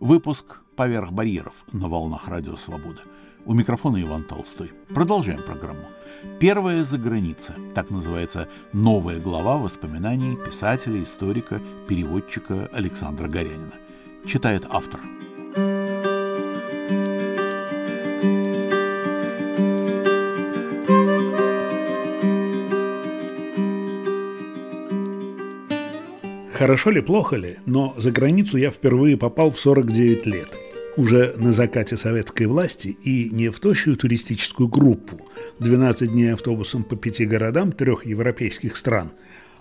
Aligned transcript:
Выпуск 0.00 0.60
«Поверх 0.76 1.10
барьеров» 1.10 1.64
на 1.72 1.88
волнах 1.88 2.28
Радио 2.28 2.54
Свобода. 2.54 3.00
У 3.44 3.52
микрофона 3.52 4.00
Иван 4.00 4.22
Толстой. 4.22 4.70
Продолжаем 4.94 5.42
программу. 5.42 5.86
«Первая 6.38 6.84
за 6.84 6.98
граница»– 6.98 7.56
так 7.74 7.90
называется 7.90 8.46
новая 8.72 9.18
глава 9.18 9.58
воспоминаний 9.58 10.36
писателя, 10.36 11.02
историка, 11.02 11.60
переводчика 11.88 12.68
Александра 12.72 13.26
Горянина. 13.26 13.74
Читает 14.24 14.66
автор– 14.70 15.00
Хорошо 26.58 26.90
ли, 26.90 27.00
плохо 27.00 27.36
ли, 27.36 27.58
но 27.66 27.94
за 27.96 28.10
границу 28.10 28.56
я 28.56 28.72
впервые 28.72 29.16
попал 29.16 29.52
в 29.52 29.60
49 29.60 30.26
лет. 30.26 30.48
Уже 30.96 31.32
на 31.36 31.52
закате 31.52 31.96
советской 31.96 32.48
власти 32.48 32.88
и 32.88 33.30
не 33.30 33.50
в 33.50 33.60
тощую 33.60 33.96
туристическую 33.96 34.68
группу, 34.68 35.20
12 35.60 36.10
дней 36.10 36.34
автобусом 36.34 36.82
по 36.82 36.96
пяти 36.96 37.26
городам 37.26 37.70
трех 37.70 38.04
европейских 38.06 38.76
стран, 38.76 39.12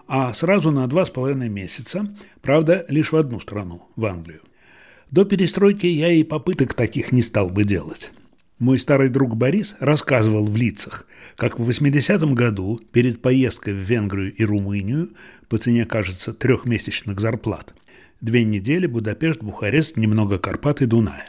а 0.08 0.34
сразу 0.34 0.72
на 0.72 0.88
два 0.88 1.05
с 1.05 1.12
половиной 1.12 1.50
месяца, 1.50 2.08
правда, 2.41 2.84
лишь 2.90 3.12
в 3.12 3.16
одну 3.16 3.40
страну, 3.40 3.84
в 3.96 4.04
Англию. 4.04 4.41
До 5.12 5.24
перестройки 5.24 5.86
я 5.86 6.12
и 6.12 6.24
попыток 6.24 6.74
таких 6.74 7.12
не 7.12 7.22
стал 7.22 7.52
бы 7.52 7.64
делать. 7.64 8.12
Мой 8.60 8.80
старый 8.80 9.10
друг 9.10 9.36
Борис 9.36 9.76
рассказывал 9.80 10.46
в 10.46 10.56
лицах, 10.56 11.06
как 11.36 11.60
в 11.60 11.70
80-м 11.70 12.34
году 12.34 12.80
перед 12.92 13.22
поездкой 13.22 13.74
в 13.74 13.78
Венгрию 13.78 14.34
и 14.34 14.44
Румынию 14.44 15.10
по 15.48 15.58
цене, 15.60 15.86
кажется, 15.86 16.34
трехмесячных 16.34 17.20
зарплат 17.20 17.76
Две 18.20 18.44
недели 18.44 18.88
Будапешт, 18.88 19.44
Бухарест, 19.44 19.96
немного 19.96 20.40
Карпаты, 20.40 20.88
Дуная. 20.88 21.28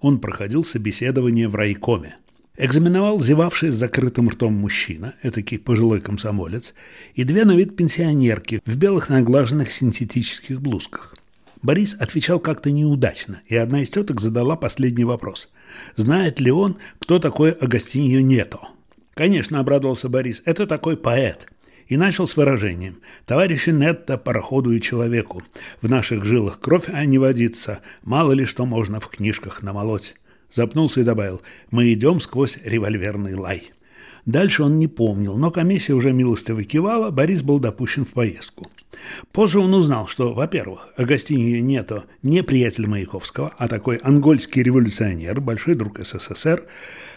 Он 0.00 0.18
проходил 0.18 0.64
собеседование 0.64 1.48
в 1.48 1.54
райкоме. 1.54 2.16
Экзаменовал 2.56 3.20
зевавший 3.20 3.70
с 3.70 3.74
закрытым 3.74 4.30
ртом 4.30 4.54
мужчина, 4.54 5.14
этакий 5.22 5.58
пожилой 5.58 6.00
комсомолец, 6.00 6.74
и 7.14 7.24
две 7.24 7.44
на 7.44 7.56
вид 7.56 7.76
пенсионерки 7.76 8.62
в 8.64 8.76
белых 8.76 9.10
наглаженных 9.10 9.70
синтетических 9.70 10.62
блузках. 10.62 11.14
Борис 11.62 11.94
отвечал 11.98 12.40
как-то 12.40 12.70
неудачно, 12.70 13.42
и 13.46 13.54
одна 13.54 13.82
из 13.82 13.90
теток 13.90 14.20
задала 14.20 14.56
последний 14.56 15.04
вопрос. 15.04 15.50
Знает 15.96 16.40
ли 16.40 16.50
он, 16.50 16.78
кто 16.98 17.18
такой 17.18 17.52
Агастиньо 17.52 18.20
Нето? 18.20 18.60
Конечно, 19.14 19.60
обрадовался 19.60 20.08
Борис, 20.08 20.42
это 20.46 20.66
такой 20.66 20.96
поэт. 20.96 21.48
И 21.86 21.96
начал 21.96 22.26
с 22.26 22.36
выражением 22.36 23.00
«Товарищи 23.26 23.70
Нетто, 23.70 24.16
пароходу 24.16 24.70
и 24.70 24.80
человеку, 24.80 25.42
в 25.82 25.88
наших 25.88 26.24
жилах 26.24 26.60
кровь, 26.60 26.88
а 26.88 27.04
не 27.04 27.18
водится, 27.18 27.80
мало 28.04 28.32
ли 28.32 28.44
что 28.44 28.64
можно 28.64 29.00
в 29.00 29.08
книжках 29.08 29.62
намолоть». 29.62 30.14
Запнулся 30.52 31.00
и 31.00 31.04
добавил 31.04 31.42
«Мы 31.70 31.92
идем 31.92 32.20
сквозь 32.20 32.58
револьверный 32.64 33.34
лай». 33.34 33.72
Дальше 34.24 34.62
он 34.62 34.78
не 34.78 34.86
помнил, 34.86 35.36
но 35.36 35.50
комиссия 35.50 35.94
уже 35.94 36.12
милостиво 36.12 36.62
кивала, 36.62 37.10
Борис 37.10 37.42
был 37.42 37.58
допущен 37.58 38.04
в 38.04 38.12
поездку. 38.12 38.69
Позже 39.32 39.60
он 39.60 39.74
узнал, 39.74 40.06
что, 40.06 40.32
во-первых, 40.32 40.88
Агастиньо 40.96 41.60
Нето 41.60 42.04
не 42.22 42.42
приятель 42.42 42.86
Маяковского, 42.86 43.52
а 43.58 43.68
такой 43.68 43.96
ангольский 43.96 44.62
революционер, 44.62 45.40
большой 45.40 45.74
друг 45.74 45.98
СССР, 45.98 46.64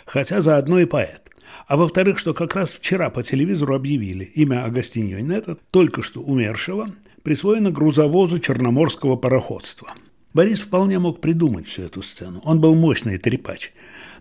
хотя 0.05 0.41
заодно 0.41 0.79
и 0.79 0.85
поэт. 0.85 1.29
А 1.67 1.77
во-вторых, 1.77 2.19
что 2.19 2.33
как 2.33 2.55
раз 2.55 2.71
вчера 2.71 3.09
по 3.09 3.23
телевизору 3.23 3.75
объявили 3.75 4.25
имя 4.25 4.65
Агастиньо 4.65 5.19
Нето, 5.21 5.57
только 5.71 6.01
что 6.01 6.21
умершего, 6.21 6.89
присвоено 7.23 7.71
грузовозу 7.71 8.39
черноморского 8.39 9.15
пароходства. 9.15 9.93
Борис 10.33 10.61
вполне 10.61 10.99
мог 10.99 11.21
придумать 11.21 11.67
всю 11.67 11.83
эту 11.83 12.01
сцену. 12.01 12.41
Он 12.43 12.59
был 12.59 12.75
мощный 12.75 13.17
трепач. 13.17 13.71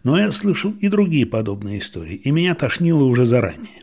Но 0.04 0.18
я 0.18 0.30
слышал 0.30 0.72
и 0.72 0.88
другие 0.88 1.26
подобные 1.26 1.78
истории, 1.78 2.16
и 2.16 2.30
меня 2.30 2.54
тошнило 2.54 3.04
уже 3.04 3.24
заранее. 3.24 3.82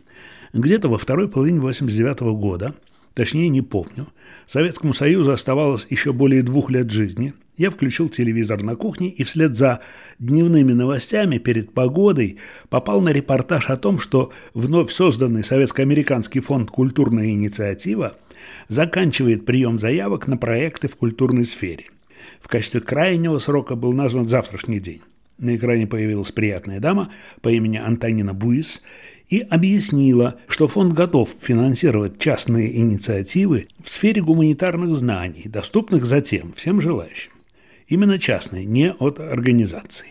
Где-то 0.54 0.90
во 0.90 0.98
второй 0.98 1.30
половине 1.30 1.60
89 1.60 2.22
-го 2.22 2.36
года, 2.36 2.76
точнее 3.20 3.50
не 3.50 3.62
помню, 3.62 4.08
Советскому 4.46 4.94
Союзу 4.94 5.34
оставалось 5.34 5.86
еще 5.90 6.14
более 6.14 6.42
двух 6.42 6.70
лет 6.70 6.90
жизни, 6.90 7.34
я 7.58 7.70
включил 7.70 8.08
телевизор 8.08 8.64
на 8.64 8.78
кухне 8.78 9.10
и 9.10 9.26
вслед 9.26 9.58
за 9.58 9.82
дневными 10.20 10.72
новостями 10.72 11.38
перед 11.38 11.74
погодой 11.74 12.38
попал 12.70 13.02
на 13.02 13.10
репортаж 13.10 13.70
о 13.70 13.76
том, 13.76 14.00
что 14.00 14.32
вновь 14.54 14.94
созданный 14.94 15.44
Советско-американский 15.44 16.40
фонд 16.40 16.72
«Культурная 16.72 17.32
инициатива» 17.32 18.16
заканчивает 18.70 19.46
прием 19.46 19.80
заявок 19.80 20.30
на 20.30 20.38
проекты 20.38 20.88
в 20.88 20.96
культурной 20.96 21.44
сфере. 21.44 21.88
В 22.40 22.48
качестве 22.48 22.80
крайнего 22.80 23.40
срока 23.40 23.76
был 23.76 23.92
назван 23.92 24.30
завтрашний 24.30 24.80
день. 24.80 25.02
На 25.40 25.56
экране 25.56 25.88
появилась 25.88 26.34
приятная 26.34 26.82
дама 26.82 27.12
по 27.42 27.50
имени 27.50 27.78
Антонина 27.78 28.34
Буис 28.34 28.82
и 29.30 29.40
объяснила, 29.40 30.38
что 30.48 30.68
фонд 30.68 30.94
готов 30.94 31.34
финансировать 31.40 32.20
частные 32.20 32.78
инициативы 32.78 33.68
в 33.82 33.90
сфере 33.90 34.22
гуманитарных 34.22 34.96
знаний, 34.96 35.44
доступных 35.46 36.06
затем 36.06 36.54
всем 36.54 36.82
желающим. 36.82 37.32
Именно 37.88 38.20
частные, 38.20 38.66
не 38.66 38.92
от 38.92 39.20
организаций. 39.20 40.08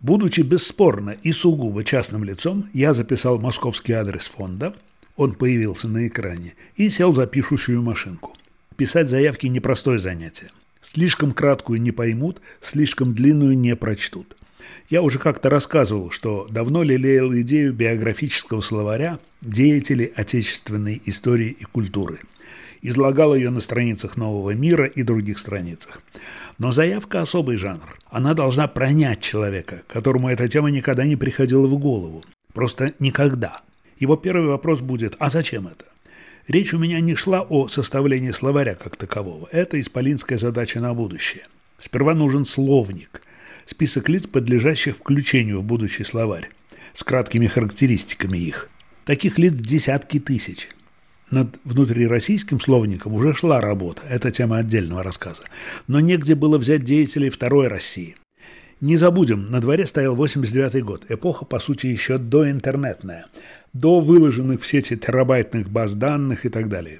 Будучи 0.00 0.40
бесспорно 0.40 1.10
и 1.22 1.32
сугубо 1.32 1.84
частным 1.84 2.24
лицом, 2.24 2.68
я 2.72 2.94
записал 2.94 3.38
московский 3.38 3.92
адрес 3.92 4.26
фонда, 4.26 4.74
он 5.16 5.34
появился 5.34 5.86
на 5.86 6.06
экране, 6.06 6.54
и 6.76 6.88
сел 6.88 7.12
за 7.12 7.26
пишущую 7.26 7.82
машинку. 7.82 8.34
Писать 8.76 9.08
заявки– 9.08 9.46
непростое 9.48 9.98
занятие. 9.98 10.50
Слишком 10.80 11.32
краткую 11.32 11.80
не 11.82 11.92
поймут, 11.92 12.40
слишком 12.60 13.12
длинную 13.12 13.56
не 13.56 13.76
прочтут– 13.76 14.34
я 14.88 15.02
уже 15.02 15.18
как-то 15.18 15.48
рассказывал, 15.48 16.10
что 16.10 16.46
давно 16.50 16.82
лелеял 16.82 17.32
идею 17.36 17.72
биографического 17.72 18.60
словаря 18.60 19.18
деятелей 19.40 20.12
отечественной 20.14 21.00
истории 21.06 21.56
и 21.58 21.64
культуры. 21.64 22.20
Излагал 22.82 23.34
ее 23.34 23.50
на 23.50 23.60
страницах 23.60 24.16
«Нового 24.16 24.50
мира» 24.50 24.86
и 24.86 25.02
других 25.02 25.38
страницах. 25.38 26.02
Но 26.58 26.72
заявка– 26.72 27.20
особый 27.22 27.56
жанр. 27.56 27.98
Она 28.10 28.34
должна 28.34 28.66
пронять 28.68 29.20
человека, 29.20 29.82
которому 29.88 30.28
эта 30.28 30.48
тема 30.48 30.70
никогда 30.70 31.04
не 31.04 31.16
приходила 31.16 31.66
в 31.66 31.78
голову. 31.78 32.24
Просто 32.52 32.92
никогда. 32.98 33.62
Его 33.96 34.16
первый 34.16 34.48
вопрос 34.48 34.80
будет 34.80 35.16
«А 35.20 35.30
зачем 35.30 35.68
это?». 35.68 35.86
Речь 36.48 36.74
у 36.74 36.78
меня 36.78 36.98
не 37.00 37.14
шла 37.14 37.42
о 37.42 37.68
составлении 37.68 38.32
словаря 38.32 38.74
как 38.74 38.96
такового. 38.96 39.48
Это 39.52 39.80
исполинская 39.80 40.38
задача 40.38 40.80
на 40.80 40.92
будущее. 40.92 41.46
Сперва 41.78 42.14
нужен 42.14 42.44
словник– 42.44 43.22
список 43.66 44.08
лиц, 44.08 44.26
подлежащих 44.26 44.96
включению 44.96 45.60
в 45.60 45.64
будущий 45.64 46.04
словарь, 46.04 46.50
с 46.92 47.04
краткими 47.04 47.46
характеристиками 47.46 48.38
их. 48.38 48.68
Таких 49.04 49.38
лиц 49.38 49.52
десятки 49.52 50.20
тысяч. 50.20 50.68
Над 51.30 51.58
внутрироссийским 51.64 52.60
словником 52.60 53.14
уже 53.14 53.34
шла 53.34 53.60
работа, 53.60 54.02
это 54.08 54.30
тема 54.30 54.58
отдельного 54.58 55.02
рассказа. 55.02 55.44
Но 55.86 56.00
негде 56.00 56.34
было 56.34 56.58
взять 56.58 56.84
деятелей 56.84 57.30
Второй 57.30 57.68
России. 57.68 58.16
Не 58.80 58.96
забудем, 58.96 59.50
на 59.50 59.60
дворе 59.60 59.86
стоял 59.86 60.14
89 60.14 60.84
год, 60.84 61.04
эпоха, 61.08 61.44
по 61.44 61.58
сути, 61.60 61.86
еще 61.86 62.18
доинтернетная, 62.18 63.26
до 63.72 64.00
выложенных 64.00 64.60
в 64.60 64.66
сети 64.66 64.96
терабайтных 64.96 65.70
баз 65.70 65.94
данных 65.94 66.44
и 66.44 66.48
так 66.48 66.68
далее. 66.68 66.98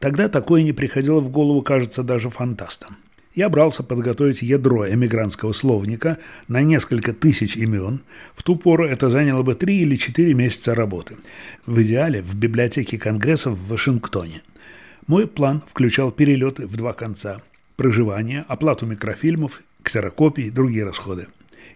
Тогда 0.00 0.28
такое 0.28 0.64
не 0.64 0.72
приходило 0.72 1.20
в 1.20 1.30
голову, 1.30 1.62
кажется, 1.62 2.02
даже 2.02 2.28
фантастам 2.28 2.96
я 3.34 3.48
брался 3.48 3.82
подготовить 3.82 4.42
ядро 4.42 4.88
эмигрантского 4.88 5.52
словника 5.52 6.18
на 6.48 6.62
несколько 6.62 7.12
тысяч 7.12 7.56
имен. 7.56 8.00
В 8.34 8.42
ту 8.42 8.56
пору 8.56 8.84
это 8.84 9.08
заняло 9.08 9.42
бы 9.42 9.54
три 9.54 9.78
или 9.78 9.96
четыре 9.96 10.34
месяца 10.34 10.74
работы. 10.74 11.16
В 11.66 11.82
идеале 11.82 12.22
в 12.22 12.34
библиотеке 12.34 12.98
Конгресса 12.98 13.50
в 13.50 13.68
Вашингтоне. 13.68 14.42
Мой 15.06 15.26
план 15.26 15.62
включал 15.66 16.12
перелеты 16.12 16.66
в 16.66 16.76
два 16.76 16.92
конца, 16.92 17.40
проживание, 17.76 18.44
оплату 18.48 18.86
микрофильмов, 18.86 19.62
ксерокопий 19.82 20.44
и 20.44 20.50
другие 20.50 20.84
расходы. 20.84 21.26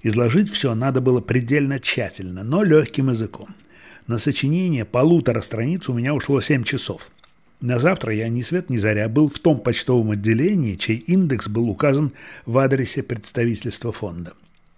Изложить 0.03 0.51
все 0.51 0.75
надо 0.75 1.01
было 1.01 1.21
предельно 1.21 1.81
тщательно, 1.81 2.45
но 2.45 2.63
легким 2.63 3.11
языком. 3.11 3.49
На 4.07 4.19
сочинение 4.19 4.85
полутора 4.85 5.41
страниц 5.41 5.89
у 5.89 5.95
меня 5.95 6.15
ушло 6.15 6.41
семь 6.41 6.65
часов– 6.65 7.11
на 7.61 7.79
завтра 7.79 8.15
я 8.15 8.29
ни 8.29 8.43
свет 8.43 8.69
ни 8.71 8.77
заря 8.77 9.09
был 9.09 9.29
в 9.29 9.39
том 9.39 9.61
почтовом 9.61 10.11
отделении, 10.11 10.75
чей 10.75 10.97
индекс 10.97 11.49
был 11.49 11.71
указан 11.71 12.13
в 12.45 12.59
адресе 12.59 13.03
представительства 13.03 13.93
фонда. 13.93 14.35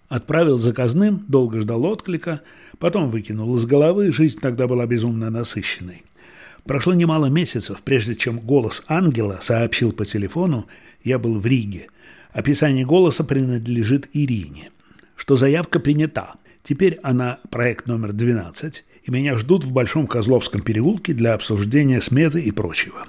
Отправил 0.07 0.57
заказным, 0.57 1.23
долго 1.27 1.61
ждал 1.61 1.83
отклика, 1.85 2.41
потом 2.79 3.11
выкинул 3.11 3.55
из 3.57 3.65
головы, 3.65 4.11
жизнь 4.11 4.39
тогда 4.39 4.67
была 4.67 4.85
безумно 4.87 5.29
насыщенной. 5.29 6.03
Прошло 6.63 6.93
немало 6.93 7.27
месяцев, 7.27 7.81
прежде 7.83 8.15
чем 8.15 8.39
голос 8.39 8.83
ангела 8.87 9.39
сообщил 9.41 9.91
по 9.91 10.05
телефону, 10.05 10.67
я 11.03 11.19
был 11.19 11.39
в 11.39 11.45
Риге. 11.45 11.87
Описание 12.31 12.85
голоса 12.85 13.23
принадлежит 13.23 14.09
Ирине, 14.13 14.69
что 15.15 15.35
заявка 15.35 15.79
принята. 15.79 16.35
Теперь 16.63 16.99
она 17.03 17.39
проект 17.49 17.87
номер 17.87 18.13
12, 18.13 18.83
и 18.83 18.88
меня 19.09 19.37
ждут 19.37 19.63
в 19.63 19.71
Большом 19.71 20.07
Козловском 20.07 20.61
переулке 20.61 21.13
для 21.13 21.33
обсуждения 21.33 22.01
сметы 22.01 22.41
и 22.41 22.51
прочего. 22.51 23.05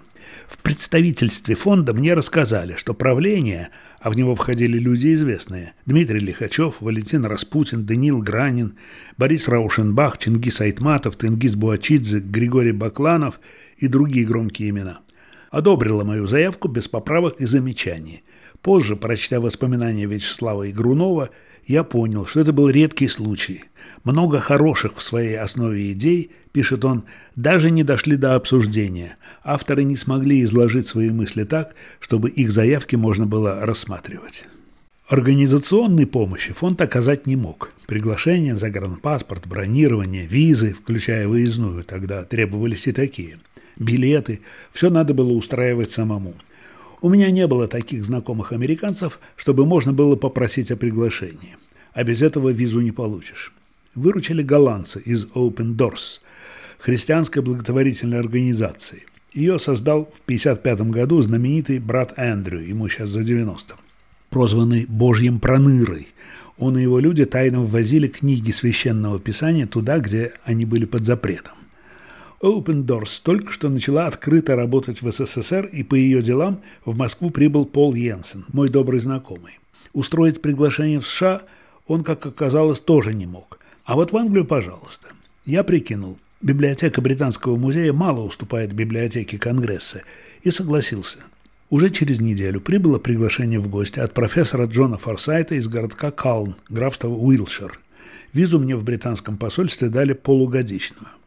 В 0.46 0.58
представительстве 0.58 1.54
фонда 1.54 1.94
мне 1.94 2.14
рассказали, 2.14 2.74
что 2.76 2.92
правление, 2.92 3.70
а 4.00 4.10
в 4.10 4.16
него 4.16 4.34
входили 4.34 4.78
люди 4.78 5.14
известные– 5.14 5.74
Дмитрий 5.86 6.18
Лихачев, 6.18 6.76
Валентин 6.80 7.24
Распутин, 7.24 7.86
Даниил 7.86 8.20
Гранин, 8.20 8.74
Борис 9.16 9.48
Раушенбах, 9.48 10.18
Чингис 10.18 10.60
Айтматов, 10.60 11.16
Тенгиз 11.16 11.54
Буачидзе, 11.54 12.20
Григорий 12.20 12.72
Бакланов 12.72 13.40
и 13.76 13.86
другие 13.86 14.26
громкие 14.26 14.70
имена– 14.70 15.00
одобрило 15.50 16.04
мою 16.04 16.26
заявку 16.26 16.68
без 16.68 16.88
поправок 16.88 17.40
и 17.40 17.46
замечаний. 17.46 18.22
Позже, 18.62 18.96
прочтя 18.96 19.40
воспоминания 19.40 20.06
Вячеслава 20.06 20.70
Игрунова, 20.70 21.30
я 21.66 21.84
понял, 21.84 22.26
что 22.26 22.40
это 22.40 22.52
был 22.52 22.68
редкий 22.68 23.08
случай. 23.08 23.64
Много 24.04 24.40
хороших 24.40 24.96
в 24.96 25.02
своей 25.02 25.38
основе 25.38 25.92
идей, 25.92 26.30
пишет 26.52 26.84
он, 26.84 27.04
даже 27.36 27.70
не 27.70 27.84
дошли 27.84 28.16
до 28.16 28.34
обсуждения. 28.34 29.16
Авторы 29.44 29.84
не 29.84 29.96
смогли 29.96 30.42
изложить 30.42 30.86
свои 30.86 31.10
мысли 31.10 31.44
так, 31.44 31.74
чтобы 32.00 32.30
их 32.30 32.50
заявки 32.50 32.96
можно 32.96 33.26
было 33.26 33.64
рассматривать. 33.66 34.44
Организационной 35.08 36.06
помощи 36.06 36.52
фонд 36.52 36.80
оказать 36.80 37.26
не 37.26 37.34
мог. 37.34 37.72
Приглашение, 37.86 38.56
загранпаспорт, 38.56 39.46
бронирование, 39.46 40.26
визы, 40.26 40.72
включая 40.72 41.26
выездную, 41.26 41.82
тогда 41.82 42.22
требовались 42.22 42.86
и 42.86 42.92
такие. 42.92 43.38
Билеты– 43.76 44.40
все 44.72 44.88
надо 44.88 45.12
было 45.12 45.32
устраивать 45.32 45.90
самому. 45.90 46.34
У 47.02 47.08
меня 47.08 47.30
не 47.30 47.46
было 47.46 47.66
таких 47.66 48.04
знакомых 48.04 48.52
американцев, 48.52 49.20
чтобы 49.36 49.64
можно 49.64 49.92
было 49.92 50.16
попросить 50.16 50.70
о 50.70 50.76
приглашении. 50.76 51.56
А 51.94 52.04
без 52.04 52.20
этого 52.20 52.50
визу 52.50 52.80
не 52.80 52.92
получишь. 52.92 53.52
Выручили 53.94 54.42
голландцы 54.42 55.00
из 55.00 55.24
Open 55.34 55.76
Doors, 55.76 56.20
христианской 56.78 57.42
благотворительной 57.42 58.18
организации. 58.18 59.04
Ее 59.32 59.58
создал 59.58 60.06
в 60.06 60.20
1955 60.24 60.90
году 60.90 61.22
знаменитый 61.22 61.78
брат 61.78 62.12
Эндрю, 62.16 62.60
ему 62.60 62.88
сейчас 62.88 63.10
за 63.10 63.24
90. 63.24 63.76
Прозванный 64.28 64.86
Божьим 64.86 65.40
Пронырой. 65.40 66.08
Он 66.58 66.76
и 66.76 66.82
его 66.82 66.98
люди 66.98 67.24
тайно 67.24 67.62
ввозили 67.62 68.08
книги 68.08 68.50
священного 68.50 69.18
писания 69.18 69.66
туда, 69.66 69.98
где 69.98 70.32
они 70.44 70.66
были 70.66 70.84
под 70.84 71.04
запретом. 71.04 71.54
Open 72.42 72.86
Doors 72.86 73.20
только 73.22 73.52
что 73.52 73.68
начала 73.68 74.06
открыто 74.06 74.56
работать 74.56 75.02
в 75.02 75.10
СССР, 75.10 75.66
и 75.66 75.82
по 75.82 75.94
ее 75.94 76.22
делам 76.22 76.62
в 76.86 76.96
Москву 76.96 77.30
прибыл 77.30 77.66
Пол 77.66 77.94
Йенсен, 77.94 78.46
мой 78.52 78.70
добрый 78.70 78.98
знакомый. 79.00 79.58
Устроить 79.92 80.40
приглашение 80.40 81.00
в 81.00 81.06
США 81.06 81.42
он, 81.86 82.02
как 82.02 82.24
оказалось, 82.24 82.80
тоже 82.80 83.12
не 83.12 83.26
мог. 83.26 83.58
А 83.84 83.94
вот 83.94 84.12
в 84.12 84.16
Англию, 84.16 84.46
пожалуйста. 84.46 85.08
Я 85.44 85.64
прикинул, 85.64 86.18
библиотека 86.40 87.02
Британского 87.02 87.56
музея 87.56 87.92
мало 87.92 88.20
уступает 88.20 88.72
библиотеке 88.72 89.38
Конгресса, 89.38 90.02
и 90.42 90.50
согласился. 90.50 91.18
Уже 91.68 91.90
через 91.90 92.20
неделю 92.20 92.62
прибыло 92.62 92.98
приглашение 92.98 93.60
в 93.60 93.68
гости 93.68 94.00
от 94.00 94.14
профессора 94.14 94.64
Джона 94.64 94.96
Форсайта 94.96 95.56
из 95.56 95.68
городка 95.68 96.10
Калн, 96.10 96.56
графства 96.70 97.08
Уилшир. 97.08 97.78
Визу 98.32 98.58
мне 98.58 98.76
в 98.76 98.84
британском 98.84 99.36
посольстве 99.36 99.88
дали 99.88 100.14
полугодичную. 100.14 101.19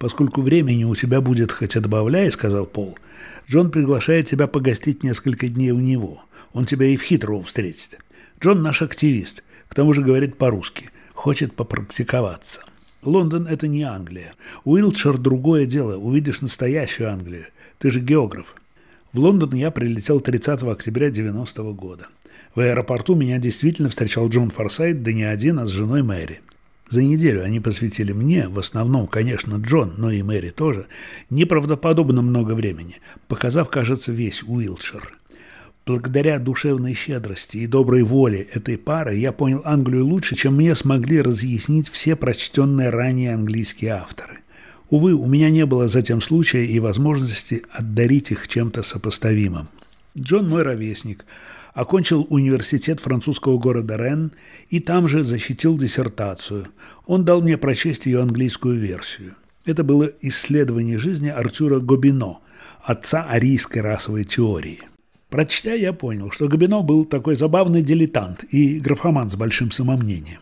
Поскольку 0.00 0.40
времени 0.40 0.84
у 0.84 0.96
тебя 0.96 1.20
будет 1.20 1.52
хоть 1.52 1.76
отбавляй, 1.76 2.32
сказал 2.32 2.64
Пол, 2.64 2.98
Джон 3.46 3.70
приглашает 3.70 4.24
тебя 4.24 4.46
погостить 4.46 5.02
несколько 5.02 5.46
дней 5.48 5.72
у 5.72 5.78
него. 5.78 6.22
Он 6.54 6.64
тебя 6.64 6.86
и 6.86 6.96
в 6.96 7.02
Хитроу 7.02 7.42
встретит. 7.42 7.98
Джон 8.40 8.62
наш 8.62 8.80
активист, 8.80 9.42
к 9.68 9.74
тому 9.74 9.92
же 9.92 10.02
говорит 10.02 10.38
по-русски, 10.38 10.88
хочет 11.12 11.54
попрактиковаться. 11.54 12.62
Лондон– 13.02 13.46
это 13.50 13.68
не 13.68 13.82
Англия. 13.82 14.32
Уилтшир– 14.64 15.18
другое 15.18 15.66
дело. 15.66 15.96
Увидишь 15.98 16.40
настоящую 16.40 17.12
Англию. 17.12 17.44
Ты 17.78 17.90
же 17.90 18.00
географ. 18.00 18.54
В 19.12 19.18
Лондон 19.18 19.52
я 19.52 19.70
прилетел 19.70 20.20
30 20.20 20.62
октября 20.62 21.10
90 21.10 21.60
-го 21.60 21.74
года. 21.74 22.06
В 22.54 22.60
аэропорту 22.60 23.16
меня 23.16 23.38
действительно 23.38 23.90
встречал 23.90 24.30
Джон 24.30 24.48
Форсайт, 24.48 25.02
да 25.02 25.12
не 25.12 25.24
один, 25.24 25.58
а 25.58 25.66
с 25.66 25.70
женой 25.70 26.02
Мэри. 26.02 26.40
За 26.90 27.04
неделю 27.04 27.44
они 27.44 27.60
посвятили 27.60 28.10
мне, 28.12 28.48
в 28.48 28.58
основном, 28.58 29.06
конечно, 29.06 29.54
Джон, 29.54 29.94
но 29.96 30.10
и 30.10 30.22
Мэри 30.22 30.50
тоже, 30.50 30.86
неправдоподобно 31.30 32.20
много 32.20 32.52
времени, 32.54 32.96
показав, 33.28 33.70
кажется, 33.70 34.10
весь 34.10 34.42
Уилтшир. 34.42 35.16
Благодаря 35.86 36.40
душевной 36.40 36.94
щедрости 36.94 37.58
и 37.58 37.68
доброй 37.68 38.02
воле 38.02 38.40
этой 38.40 38.76
пары 38.76 39.14
я 39.14 39.30
понял 39.30 39.62
Англию 39.64 40.04
лучше, 40.04 40.34
чем 40.34 40.56
мне 40.56 40.74
смогли 40.74 41.22
разъяснить 41.22 41.88
все 41.88 42.16
прочтенные 42.16 42.90
ранее 42.90 43.34
английские 43.34 43.92
авторы. 43.92 44.40
Увы, 44.88 45.14
у 45.14 45.26
меня 45.26 45.48
не 45.48 45.66
было 45.66 45.86
затем 45.86 46.20
случая 46.20 46.64
и 46.64 46.80
возможности 46.80 47.62
отдарить 47.70 48.32
их 48.32 48.48
чем-то 48.48 48.82
сопоставимым. 48.82 49.68
Джон 50.18 50.48
мой 50.48 50.64
ровесник– 50.64 51.24
окончил 51.74 52.26
университет 52.30 53.00
французского 53.00 53.58
города 53.58 53.96
Рен 53.96 54.32
и 54.68 54.80
там 54.80 55.08
же 55.08 55.22
защитил 55.24 55.76
диссертацию. 55.76 56.68
Он 57.06 57.24
дал 57.24 57.42
мне 57.42 57.56
прочесть 57.58 58.06
ее 58.06 58.22
английскую 58.22 58.78
версию. 58.78 59.36
Это 59.64 59.84
было 59.84 60.10
исследование 60.20 60.98
жизни 60.98 61.28
Артюра 61.28 61.80
Гобино, 61.80 62.38
отца 62.82 63.24
арийской 63.24 63.82
расовой 63.82 64.24
теории. 64.24 64.82
Прочтя, 65.28 65.74
я 65.74 65.92
понял, 65.92 66.30
что 66.30 66.48
Гобино 66.48 66.82
был 66.82 67.04
такой 67.04 67.36
забавный 67.36 67.82
дилетант 67.82 68.44
и 68.50 68.80
графоман 68.80 69.30
с 69.30 69.36
большим 69.36 69.70
самомнением. 69.70 70.40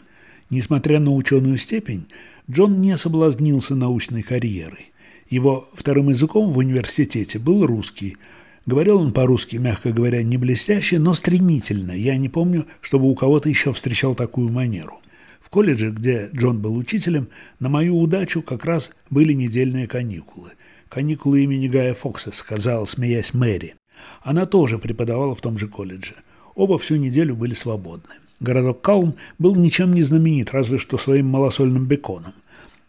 Несмотря 0.49 0.99
на 0.99 1.13
ученую 1.15 1.59
степень, 1.59 2.07
Джон 2.51 2.81
не 2.81 2.97
соблазнился 2.97 3.75
научной 3.75 4.23
карьерой. 4.23 4.93
Его 5.29 5.69
вторым 5.75 6.09
языком 6.09 6.53
в 6.53 6.59
университете 6.59 7.39
был 7.39 7.67
русский– 7.67 8.17
Говорил 8.69 9.01
он 9.01 9.13
по-русски, 9.15 9.57
мягко 9.57 9.93
говоря, 9.93 10.23
не 10.23 10.37
блестяще, 10.37 10.99
но 10.99 11.15
стремительно. 11.15 11.93
Я 11.93 12.19
не 12.19 12.29
помню, 12.29 12.67
чтобы 12.83 13.11
у 13.11 13.15
кого-то 13.15 13.49
еще 13.49 13.73
встречал 13.73 14.15
такую 14.15 14.51
манеру. 14.51 15.01
В 15.41 15.49
колледже, 15.49 15.89
где 15.89 16.29
Джон 16.35 16.61
был 16.61 16.77
учителем, 16.77 17.29
на 17.61 17.71
мою 17.71 17.99
удачу 17.99 18.43
как 18.43 18.67
раз 18.67 18.91
были 19.09 19.33
недельные 19.33 19.87
каникулы. 19.87 20.51
Каникулы 20.91 21.45
имени 21.45 21.67
Гая 21.67 21.95
Фокса, 21.95 22.31
сказала, 22.31 22.85
смеясь 22.85 23.33
Мэри. 23.33 23.75
Она 24.21 24.45
тоже 24.45 24.79
преподавала 24.79 25.35
в 25.35 25.41
том 25.41 25.57
же 25.57 25.67
колледже. 25.67 26.17
Оба 26.55 26.79
всю 26.79 26.97
неделю 26.97 27.37
были 27.37 27.55
свободны. 27.55 28.17
Городок 28.39 28.83
Каум 28.83 29.15
был 29.39 29.57
ничем 29.57 29.95
не 29.95 30.03
знаменит, 30.03 30.51
разве 30.51 30.77
что 30.77 30.99
своим 30.99 31.25
малосольным 31.29 31.87
беконом. 31.87 32.35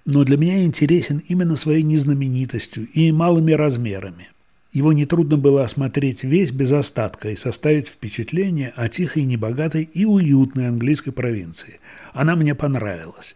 Но 0.03 0.25
для 0.25 0.35
меня 0.35 0.61
интересен 0.65 1.23
именно 1.29 1.55
своей 1.55 1.83
незнаменитостью 1.83 2.85
и 2.93 3.13
малыми 3.13 3.53
размерами– 3.53 4.27
его 4.71 4.93
нетрудно 4.93 5.37
было 5.37 5.63
осмотреть 5.63 6.23
весь 6.23 6.51
без 6.51 6.71
остатка 6.71 7.29
и 7.29 7.35
составить 7.35 7.87
впечатление 7.87 8.71
о 8.75 8.87
тихой, 8.87 9.23
небогатой 9.23 9.83
и 9.83 10.05
уютной 10.05 10.67
английской 10.67 11.11
провинции. 11.11 11.79
Она 12.13 12.35
мне 12.35 12.53
понравилась. 12.53 13.35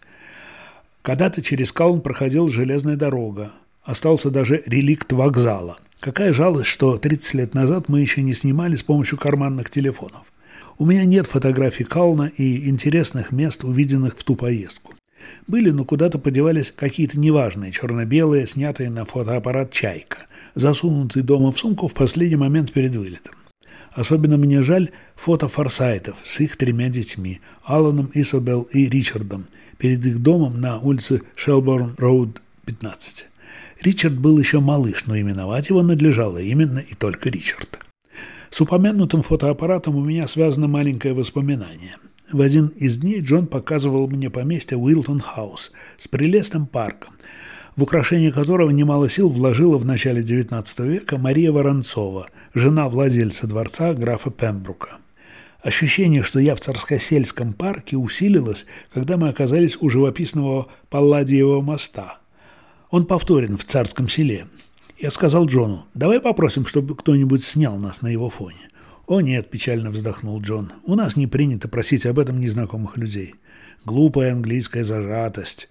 Когда-то 1.02 1.42
через 1.42 1.72
Каун 1.72 2.02
проходила 2.02 2.50
железная 2.50 2.96
дорога. 2.96 3.52
Остался 3.84 4.30
даже 4.30 4.64
реликт 4.66 5.12
вокзала. 5.12 5.78
Какая 6.00 6.34
жалость, 6.34 6.70
что 6.70 6.98
30 6.98 7.34
лет 7.34 7.54
назад 7.54 7.90
мы 7.90 8.02
еще 8.02 8.22
не 8.22 8.34
снимали 8.34 8.76
с 8.76 8.84
помощью 8.84 9.18
карманных 9.18 9.70
телефонов. 9.70 10.24
У 10.78 10.86
меня 10.86 11.06
нет 11.06 11.28
фотографий 11.28 11.84
Кална 11.84 12.32
и 12.38 12.70
интересных 12.70 13.32
мест, 13.32 13.64
увиденных 13.64 14.18
в 14.18 14.24
ту 14.24 14.36
поездку. 14.36 14.94
Были, 15.48 15.72
но 15.72 15.86
куда-то 15.86 16.20
подевались 16.20 16.72
какие-то 16.72 17.20
неважные, 17.20 17.72
черно-белые, 17.72 18.48
снятые 18.48 18.90
на 18.90 19.06
фотоаппарат 19.06 19.72
«Чайка», 19.72 20.28
засунутые 20.56 21.24
дома 21.24 21.52
в 21.52 21.60
сумку 21.60 21.88
в 21.88 21.94
последний 21.94 22.36
момент 22.36 22.72
перед 22.72 22.96
вылетом. 22.96 23.34
Особенно 23.92 24.38
мне 24.38 24.64
жаль 24.64 24.90
фото 25.16 25.48
Форсайтов 25.48 26.18
с 26.24 26.40
их 26.40 26.58
тремя 26.58 26.90
детьми– 26.90 27.42
Алланом, 27.64 28.10
Исабел 28.14 28.64
и 28.64 28.90
Ричардом– 28.90 29.46
перед 29.78 30.06
их 30.06 30.20
домом 30.20 30.62
на 30.62 30.80
улице 30.80 31.22
Шелборн-Роуд, 31.36 32.38
15. 32.66 33.28
Ричард 33.82 34.18
был 34.18 34.40
еще 34.40 34.60
малыш, 34.62 35.06
но 35.06 35.20
именовать 35.20 35.70
его 35.70 35.84
надлежало 35.84 36.38
именно 36.38 36.80
и 36.80 36.94
только 36.94 37.30
Ричард. 37.30 37.80
С 38.50 38.62
упомянутым 38.62 39.24
фотоаппаратом 39.24 39.96
у 39.96 40.04
меня 40.04 40.28
связано 40.28 40.68
маленькое 40.68 41.14
воспоминание– 41.14 41.96
в 42.32 42.42
один 42.42 42.68
из 42.70 42.98
дней 42.98 43.22
Джон 43.22 43.48
показывал 43.48 44.08
мне 44.08 44.30
поместье 44.30 44.78
Уилтон 44.78 45.20
Хаус 45.20 45.72
с 45.98 46.08
прелестным 46.08 46.66
парком, 46.66 47.14
в 47.76 47.84
украшение 47.84 48.32
которого 48.32 48.70
немало 48.70 49.10
сил 49.10 49.30
вложила 49.30 49.78
в 49.78 49.86
начале 49.86 50.22
XIX 50.22 50.88
века 50.88 51.18
Мария 51.18 51.52
Воронцова, 51.52 52.28
жена 52.54 52.90
владельца 52.90 53.48
дворца 53.48 53.94
графа 53.94 54.30
Пембрука. 54.30 54.98
Ощущение, 55.62 56.24
что 56.24 56.40
я 56.40 56.56
в 56.56 56.60
Царскосельском 56.60 57.54
парке, 57.54 57.96
усилилось, 57.96 58.66
когда 58.94 59.18
мы 59.18 59.30
оказались 59.30 59.78
у 59.80 59.90
живописного 59.90 60.68
Палладиевого 60.90 61.62
моста. 61.62 62.18
Он 62.92 63.06
повторен 63.06 63.58
в 63.58 63.64
Царском 63.64 64.10
селе. 64.10 64.48
Я 65.00 65.10
сказал 65.10 65.46
Джону, 65.46 65.86
давай 65.94 66.20
попросим, 66.20 66.66
чтобы 66.66 66.96
кто-нибудь 66.96 67.44
снял 67.44 67.78
нас 67.78 68.02
на 68.02 68.08
его 68.08 68.30
фоне. 68.30 68.68
«О 69.06 69.20
нет»,– 69.20 69.50
печально 69.52 69.92
вздохнул 69.92 70.40
Джон,– 70.40 70.72
«у 70.86 70.96
нас 70.96 71.18
не 71.18 71.28
принято 71.28 71.68
просить 71.68 72.06
об 72.06 72.20
этом 72.20 72.40
незнакомых 72.40 72.98
людей. 72.98 73.36
Глупая 73.84 74.32
английская 74.32 74.86
зажатость». 74.86 75.68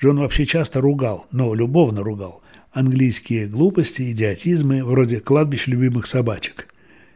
Джон 0.00 0.18
вообще 0.18 0.46
часто 0.46 0.80
ругал, 0.80 1.26
но 1.30 1.54
любовно 1.54 2.02
ругал. 2.02 2.42
Английские 2.72 3.46
глупости, 3.46 4.10
идиотизмы, 4.10 4.84
вроде 4.84 5.20
кладбищ 5.20 5.66
любимых 5.66 6.06
собачек. 6.06 6.68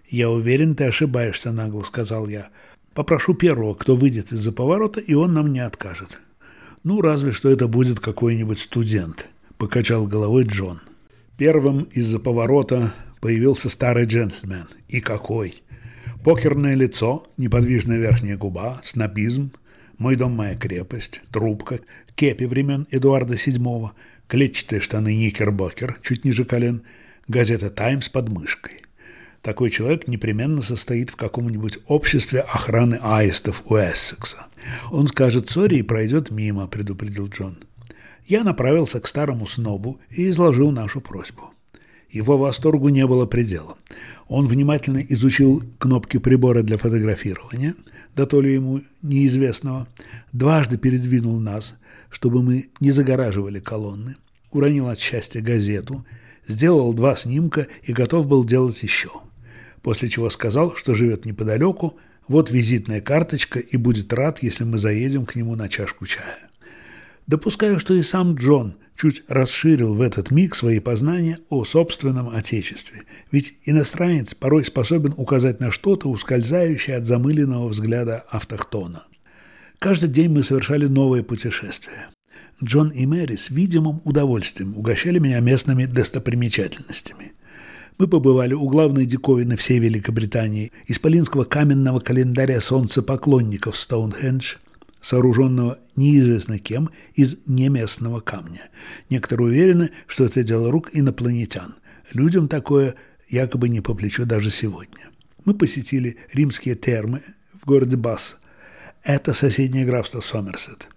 «Я 0.08 0.30
уверен, 0.30 0.74
ты 0.74 0.84
ошибаешься»,– 0.84 1.50
нагло 1.52 1.82
сказал 1.82 2.28
я. 2.28 2.48
«Попрошу 2.94 3.34
первого, 3.34 3.74
кто 3.74 3.96
выйдет 3.96 4.32
из-за 4.32 4.52
поворота, 4.52 5.00
и 5.00 5.14
он 5.14 5.34
нам 5.34 5.52
не 5.52 5.60
откажет». 5.60 6.18
«Ну, 6.84 7.00
разве 7.00 7.32
что 7.32 7.50
это 7.50 7.66
будет 7.66 8.00
какой-нибудь 8.00 8.58
студент»,– 8.58 9.26
покачал 9.58 10.06
головой 10.06 10.44
Джон. 10.44 10.80
Первым 11.36 11.82
из-за 11.92 12.18
поворота 12.18 12.94
появился 13.20 13.68
старый 13.68 14.06
джентльмен. 14.06 14.68
И 14.88 15.00
какой! 15.00 15.62
Покерное 16.24 16.74
лицо, 16.74 17.26
неподвижная 17.36 17.98
верхняя 17.98 18.36
губа, 18.36 18.80
снобизм, 18.84 19.52
мой 19.98 20.16
дом, 20.16 20.32
моя 20.32 20.56
крепость, 20.56 21.20
трубка, 21.30 21.80
кепи 22.14 22.44
времен 22.44 22.86
Эдуарда 22.90 23.34
VII, 23.34 23.90
клетчатые 24.28 24.80
штаны 24.80 25.14
Никербокер, 25.14 25.98
чуть 26.02 26.24
ниже 26.24 26.44
колен, 26.44 26.82
газета 27.28 27.70
«Таймс» 27.70 28.08
под 28.08 28.28
мышкой. 28.28 28.82
Такой 29.42 29.70
человек 29.70 30.08
непременно 30.08 30.60
состоит 30.60 31.10
в 31.10 31.16
каком-нибудь 31.16 31.78
обществе 31.86 32.40
охраны 32.40 32.98
аистов 33.00 33.62
у 33.66 33.76
Эссекса. 33.76 34.46
Он 34.90 35.06
скажет 35.06 35.50
«сори» 35.50 35.76
и 35.76 35.82
пройдет 35.82 36.30
мимо, 36.30 36.66
предупредил 36.66 37.28
Джон. 37.28 37.58
Я 38.26 38.42
направился 38.42 39.00
к 39.00 39.06
старому 39.06 39.46
снобу 39.46 40.00
и 40.10 40.28
изложил 40.28 40.72
нашу 40.72 41.00
просьбу. 41.00 41.52
Его 42.10 42.36
восторгу 42.38 42.88
не 42.88 43.06
было 43.06 43.26
предела. 43.26 43.76
Он 44.26 44.46
внимательно 44.46 44.98
изучил 44.98 45.62
кнопки 45.78 46.18
прибора 46.18 46.62
для 46.62 46.76
фотографирования, 46.76 47.74
да 48.16 48.24
то 48.24 48.40
ли 48.40 48.52
ему 48.52 48.80
неизвестного, 49.02 49.86
дважды 50.32 50.78
передвинул 50.78 51.38
нас, 51.38 51.76
чтобы 52.10 52.42
мы 52.42 52.70
не 52.80 52.90
загораживали 52.90 53.60
колонны, 53.60 54.16
уронил 54.50 54.88
от 54.88 54.98
счастья 54.98 55.42
газету, 55.42 56.04
сделал 56.48 56.94
два 56.94 57.14
снимка 57.14 57.66
и 57.82 57.92
готов 57.92 58.26
был 58.26 58.44
делать 58.44 58.82
еще. 58.82 59.10
После 59.82 60.08
чего 60.08 60.30
сказал, 60.30 60.74
что 60.74 60.94
живет 60.94 61.26
неподалеку, 61.26 61.98
вот 62.26 62.50
визитная 62.50 63.02
карточка 63.02 63.58
и 63.60 63.76
будет 63.76 64.12
рад, 64.12 64.42
если 64.42 64.64
мы 64.64 64.78
заедем 64.78 65.26
к 65.26 65.36
нему 65.36 65.54
на 65.54 65.68
чашку 65.68 66.06
чая. 66.06 66.38
Допускаю, 67.26 67.78
что 67.78 67.94
и 67.94 68.02
сам 68.02 68.34
Джон– 68.34 68.76
чуть 68.96 69.22
расширил 69.28 69.94
в 69.94 70.00
этот 70.00 70.30
миг 70.30 70.54
свои 70.54 70.80
познания 70.80 71.38
о 71.48 71.64
собственном 71.64 72.28
Отечестве. 72.28 73.02
Ведь 73.30 73.58
иностранец 73.64 74.34
порой 74.34 74.64
способен 74.64 75.14
указать 75.16 75.60
на 75.60 75.70
что-то, 75.70 76.08
ускользающее 76.08 76.96
от 76.96 77.06
замыленного 77.06 77.68
взгляда 77.68 78.24
автохтона. 78.30 79.04
Каждый 79.78 80.08
день 80.08 80.30
мы 80.30 80.42
совершали 80.42 80.86
новые 80.86 81.22
путешествия. 81.22 82.08
Джон 82.64 82.88
и 82.88 83.04
Мэри 83.04 83.36
с 83.36 83.50
видимым 83.50 84.00
удовольствием 84.04 84.76
угощали 84.76 85.18
меня 85.18 85.40
местными 85.40 85.84
достопримечательностями. 85.84 87.32
Мы 87.98 88.08
побывали 88.08 88.54
у 88.54 88.68
главной 88.68 89.06
диковины 89.06 89.56
всей 89.56 89.78
Великобритании, 89.78 90.72
исполинского 90.86 91.44
каменного 91.44 92.00
календаря 92.00 92.60
солнцепоклонников 92.60 93.76
Стоунхендж, 93.76 94.56
сооруженного 95.06 95.78
неизвестно 95.94 96.58
кем 96.58 96.90
из 97.14 97.38
неместного 97.46 98.18
камня. 98.18 98.70
Некоторые 99.08 99.46
уверены, 99.46 99.90
что 100.08 100.24
это 100.24 100.42
дело 100.42 100.72
рук 100.72 100.90
инопланетян. 100.92 101.76
Людям 102.12 102.48
такое 102.48 102.96
якобы 103.28 103.68
не 103.68 103.80
по 103.80 103.94
плечу 103.94 104.26
даже 104.26 104.50
сегодня. 104.50 105.10
Мы 105.44 105.54
посетили 105.54 106.16
римские 106.32 106.74
термы 106.74 107.22
в 107.62 107.66
городе 107.66 107.96
Бас. 107.96 108.36
Это 109.04 109.32
соседнее 109.32 109.84
графство 109.84 110.18
Сомерсет. 110.20 110.88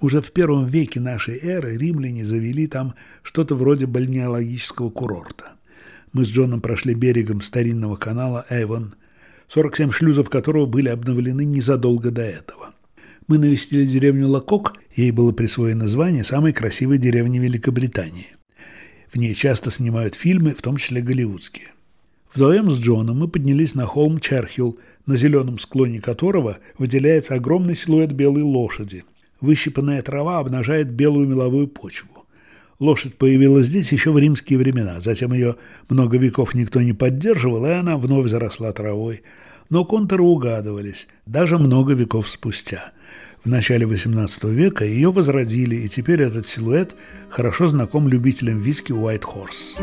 Уже 0.00 0.22
в 0.22 0.32
первом 0.32 0.64
веке 0.64 0.98
нашей 0.98 1.38
эры 1.38 1.76
римляне 1.76 2.24
завели 2.24 2.68
там 2.68 2.94
что-то 3.22 3.54
вроде 3.54 3.84
бальнеологического 3.84 4.88
курорта. 4.88 5.52
Мы 6.14 6.24
с 6.24 6.28
Джоном 6.28 6.62
прошли 6.62 6.94
берегом 6.94 7.42
старинного 7.42 7.96
канала 7.96 8.46
Эвон, 8.48 8.94
47 9.48 9.90
шлюзов 9.90 10.30
которого 10.30 10.64
были 10.64 10.88
обновлены 10.88 11.44
незадолго 11.44 12.10
до 12.10 12.22
этого– 12.22 12.72
мы 13.28 13.38
навестили 13.38 13.84
деревню 13.84 14.28
Лакок, 14.28 14.74
ей 14.96 15.10
было 15.10 15.32
присвоено 15.32 15.86
звание 15.86 16.24
самой 16.24 16.52
красивой 16.52 16.98
деревни 16.98 17.38
Великобритании. 17.38 18.28
В 19.12 19.16
ней 19.16 19.34
часто 19.34 19.70
снимают 19.70 20.14
фильмы, 20.14 20.54
в 20.54 20.62
том 20.62 20.78
числе 20.78 21.02
голливудские. 21.02 21.68
Вдвоем 22.34 22.70
с 22.70 22.80
Джоном 22.80 23.18
мы 23.18 23.28
поднялись 23.28 23.74
на 23.74 23.86
холм 23.86 24.18
Черхилл, 24.18 24.78
на 25.06 25.16
зеленом 25.16 25.58
склоне 25.58 26.00
которого 26.00 26.58
выделяется 26.76 27.34
огромный 27.34 27.76
силуэт 27.76 28.12
белой 28.12 28.42
лошади. 28.42 29.04
Выщипанная 29.40 30.02
трава 30.02 30.38
обнажает 30.38 30.90
белую 30.90 31.28
меловую 31.28 31.68
почву. 31.68 32.26
Лошадь 32.78 33.14
появилась 33.16 33.66
здесь 33.66 33.92
еще 33.92 34.12
в 34.12 34.18
римские 34.18 34.58
времена, 34.58 35.00
затем 35.00 35.32
ее 35.32 35.56
много 35.88 36.16
веков 36.16 36.54
никто 36.54 36.80
не 36.80 36.92
поддерживал, 36.92 37.66
и 37.66 37.70
она 37.70 37.96
вновь 37.96 38.30
заросла 38.30 38.72
травой. 38.72 39.22
Но 39.70 39.84
контуры 39.84 40.22
угадывались, 40.22 41.08
даже 41.26 41.58
много 41.58 41.94
веков 41.94 42.28
спустя– 42.28 42.92
в 43.44 43.48
начале 43.48 43.86
XVIII 43.86 44.50
века 44.50 44.84
ее 44.84 45.12
возродили, 45.12 45.76
и 45.76 45.88
теперь 45.88 46.22
этот 46.22 46.46
силуэт 46.46 46.94
хорошо 47.28 47.68
знаком 47.68 48.08
любителям 48.08 48.60
виски 48.60 48.92
White 48.92 49.22
Horse. 49.22 49.78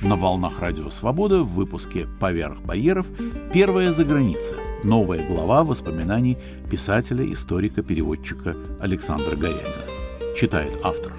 На 0.00 0.16
волнах 0.16 0.60
Радио 0.60 0.88
Свобода 0.90 1.42
в 1.42 1.52
выпуске 1.52 2.08
«Поверх 2.18 2.62
барьеров» 2.62 3.06
первая 3.52 3.92
за 3.92 4.04
границей. 4.04 4.65
Новая 4.86 5.26
глава 5.26 5.64
воспоминаний 5.64 6.38
писателя, 6.70 7.26
историка, 7.32 7.82
переводчика 7.82 8.54
Александра 8.78 9.34
Горянина. 9.34 9.82
Читает 10.36 10.78
автор. 10.84 11.12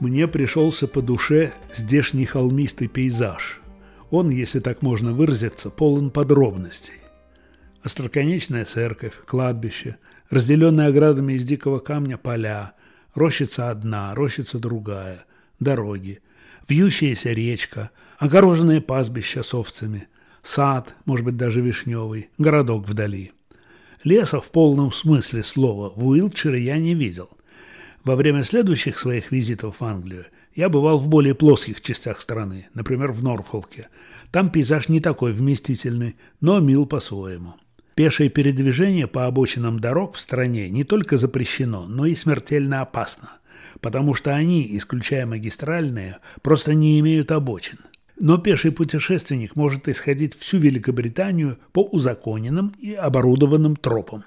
Мне 0.00 0.26
пришелся 0.26 0.88
по 0.88 1.00
душе 1.00 1.52
здешний 1.72 2.24
холмистый 2.24 2.88
пейзаж. 2.88 3.60
Он, 4.10 4.30
если 4.30 4.58
так 4.58 4.82
можно 4.82 5.12
выразиться, 5.12 5.70
полон 5.70 6.10
подробностей. 6.10 6.94
Остроконечная 7.84 8.64
церковь, 8.64 9.14
кладбище, 9.24 9.98
разделенные 10.28 10.88
оградами 10.88 11.34
из 11.34 11.44
дикого 11.44 11.78
камня 11.78 12.16
поля, 12.16 12.72
рощица 13.14 13.70
одна, 13.70 14.14
рощица 14.14 14.58
другая, 14.58 15.24
дороги, 15.58 16.20
вьющаяся 16.68 17.32
речка, 17.32 17.90
огороженные 18.18 18.80
пастбища 18.80 19.42
с 19.42 19.54
овцами, 19.54 20.08
сад, 20.42 20.94
может 21.04 21.24
быть, 21.24 21.36
даже 21.36 21.60
вишневый, 21.60 22.30
городок 22.38 22.86
вдали. 22.86 23.32
Леса 24.04 24.40
в 24.40 24.50
полном 24.50 24.92
смысле 24.92 25.42
слова 25.42 25.92
в 25.94 26.06
Уилтшире 26.06 26.62
я 26.62 26.78
не 26.78 26.94
видел– 26.94 27.30
во 28.04 28.16
время 28.16 28.44
следующих 28.44 28.98
своих 28.98 29.30
визитов 29.30 29.80
в 29.80 29.84
Англию 29.84 30.26
я 30.54 30.68
бывал 30.68 30.98
в 30.98 31.08
более 31.08 31.34
плоских 31.34 31.80
частях 31.82 32.20
страны, 32.20 32.68
например, 32.72 33.12
в 33.12 33.22
Норфолке. 33.22 33.88
Там 34.32 34.50
пейзаж 34.50 34.88
не 34.88 35.00
такой 35.00 35.32
вместительный, 35.32 36.16
но 36.40 36.60
мил 36.60 36.86
по-своему. 36.86 37.54
Пешее 38.00 38.30
передвижение 38.30 39.06
по 39.06 39.26
обочинам 39.26 39.78
дорог 39.78 40.14
в 40.14 40.20
стране 40.22 40.70
не 40.70 40.84
только 40.84 41.18
запрещено, 41.18 41.84
но 41.86 42.06
и 42.06 42.14
смертельно 42.14 42.80
опасно, 42.80 43.32
потому 43.82 44.14
что 44.14 44.34
они, 44.34 44.74
исключая 44.78 45.26
магистральные, 45.26 46.16
просто 46.40 46.72
не 46.72 46.98
имеют 46.98 47.30
обочин. 47.30 47.76
Но 48.18 48.38
пеший 48.38 48.72
путешественник 48.72 49.54
может 49.54 49.86
исходить 49.86 50.34
всю 50.34 50.56
Великобританию 50.56 51.58
по 51.72 51.82
узаконенным 51.82 52.72
и 52.78 52.94
оборудованным 52.94 53.76
тропам. 53.76 54.24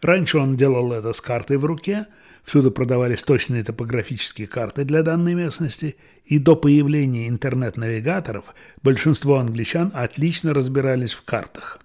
Раньше 0.00 0.38
он 0.38 0.56
делал 0.56 0.90
это 0.92 1.12
с 1.12 1.20
картой 1.20 1.58
в 1.58 1.64
руке– 1.64 2.06
Всюду 2.42 2.72
продавались 2.72 3.22
точные 3.22 3.62
топографические 3.62 4.48
карты 4.48 4.82
для 4.82 5.04
данной 5.04 5.34
местности, 5.34 5.94
и 6.24 6.40
до 6.40 6.56
появления 6.56 7.28
интернет-навигаторов 7.28 8.46
большинство 8.82 9.38
англичан 9.38 9.92
отлично 9.94 10.52
разбирались 10.52 11.12
в 11.12 11.22
картах. 11.22 11.78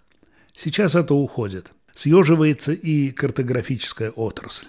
Сейчас 0.57 0.95
это 0.95 1.13
уходит. 1.13 1.71
Съеживается 1.95 2.73
и 2.73 3.11
картографическая 3.11 4.09
отрасль. 4.09 4.65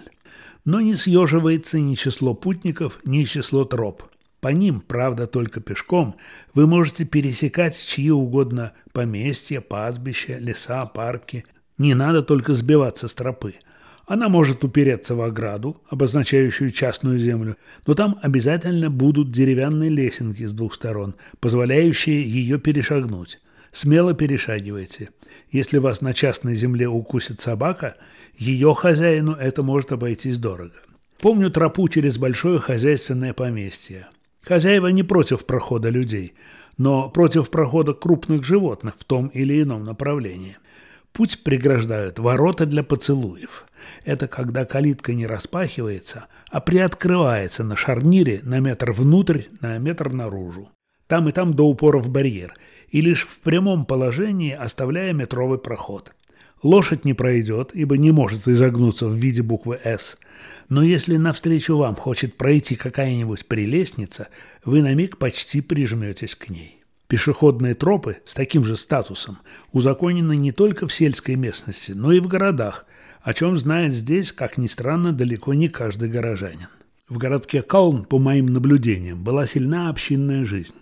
Но 0.63 0.81
не 0.81 0.93
съеживается 0.93 1.79
ни 1.79 1.95
число 1.95 2.35
путников, 2.35 2.99
ни 3.05 3.23
число 3.23 3.65
троп. 3.65 4.03
По 4.39 4.49
ним, 4.49 4.81
правда, 4.81 5.25
только 5.25 5.61
пешком, 5.61 6.15
вы 6.53 6.67
можете 6.67 7.05
пересекать 7.05 7.75
чьи 7.83 8.11
угодно 8.11 8.73
поместья, 8.93 9.61
пастбища, 9.61 10.37
леса, 10.37 10.85
парки. 10.85 11.43
Не 11.79 11.95
надо 11.95 12.21
только 12.21 12.53
сбиваться 12.53 13.07
с 13.07 13.15
тропы– 13.15 13.55
она 14.09 14.27
может 14.27 14.63
упереться 14.63 15.13
в 15.13 15.21
ограду, 15.21 15.83
обозначающую 15.87 16.71
частную 16.71 17.19
землю, 17.19 17.57
но 17.85 17.93
там 17.93 18.17
обязательно 18.23 18.89
будут 18.89 19.31
деревянные 19.31 19.91
лесенки 19.91 20.47
с 20.47 20.51
двух 20.51 20.73
сторон, 20.73 21.13
позволяющие 21.39 22.23
ее 22.23 22.57
перешагнуть. 22.57 23.37
Смело 23.71 24.15
перешагивайте. 24.15 25.09
Если 25.51 25.77
вас 25.77 26.01
на 26.01 26.13
частной 26.13 26.55
земле 26.55 26.87
укусит 26.87 27.41
собака, 27.41 27.95
ее 28.37 28.73
хозяину 28.73 29.33
это 29.33 29.63
может 29.63 29.91
обойтись 29.91 30.37
дорого. 30.37 30.75
Помню 31.19 31.49
тропу 31.49 31.87
через 31.89 32.17
большое 32.17 32.59
хозяйственное 32.59 33.33
поместье. 33.33 34.07
Хозяева 34.41 34.87
не 34.87 35.03
против 35.03 35.45
прохода 35.45 35.89
людей, 35.89 36.33
но 36.77 37.09
против 37.09 37.49
прохода 37.49 37.93
крупных 37.93 38.43
животных 38.45 38.95
в 38.97 39.03
том 39.03 39.27
или 39.27 39.61
ином 39.61 39.83
направлении. 39.83 40.57
Путь 41.11 41.43
преграждают 41.43 42.19
ворота 42.19 42.65
для 42.65 42.83
поцелуев. 42.83 43.65
Это 44.05 44.27
когда 44.27 44.63
калитка 44.65 45.13
не 45.13 45.25
распахивается, 45.25 46.27
а 46.49 46.61
приоткрывается 46.61 47.63
на 47.63 47.75
шарнире 47.75 48.39
на 48.43 48.59
метр 48.59 48.91
внутрь, 48.91 49.43
на 49.59 49.77
метр 49.77 50.11
наружу. 50.11 50.69
Там 51.07 51.27
и 51.27 51.31
там 51.31 51.53
до 51.53 51.63
упора 51.63 51.99
в 51.99 52.09
барьер, 52.09 52.53
и 52.91 53.01
лишь 53.01 53.25
в 53.25 53.39
прямом 53.39 53.85
положении 53.85 54.53
оставляя 54.53 55.13
метровый 55.13 55.59
проход. 55.59 56.11
Лошадь 56.61 57.05
не 57.05 57.13
пройдет, 57.13 57.71
ибо 57.73 57.97
не 57.97 58.11
может 58.11 58.47
изогнуться 58.47 59.07
в 59.07 59.15
виде 59.15 59.41
буквы 59.41 59.79
«С», 59.83 60.17
но 60.69 60.83
если 60.83 61.17
навстречу 61.17 61.77
вам 61.77 61.95
хочет 61.95 62.35
пройти 62.35 62.75
какая-нибудь 62.75 63.47
прелестница, 63.47 64.27
вы 64.63 64.81
на 64.81 64.93
миг 64.93 65.17
почти 65.17 65.61
прижметесь 65.61 66.35
к 66.35 66.49
ней. 66.49 66.79
Пешеходные 67.07 67.73
тропы 67.73 68.17
с 68.25 68.35
таким 68.35 68.65
же 68.65 68.77
статусом 68.77 69.39
узаконены 69.71 70.37
не 70.37 70.51
только 70.51 70.87
в 70.87 70.93
сельской 70.93 71.35
местности, 71.35 71.93
но 71.93 72.11
и 72.11 72.19
в 72.19 72.27
городах, 72.27 72.85
о 73.23 73.33
чем 73.33 73.57
знает 73.57 73.93
здесь, 73.93 74.31
как 74.31 74.57
ни 74.57 74.67
странно, 74.67 75.11
далеко 75.11 75.55
не 75.55 75.69
каждый 75.69 76.07
горожанин. 76.07 76.67
В 77.07 77.17
городке 77.17 77.63
Каун, 77.63 78.03
по 78.05 78.19
моим 78.19 78.45
наблюдениям, 78.45 79.23
была 79.23 79.47
сильна 79.47 79.89
общинная 79.89 80.45
жизнь. 80.45 80.75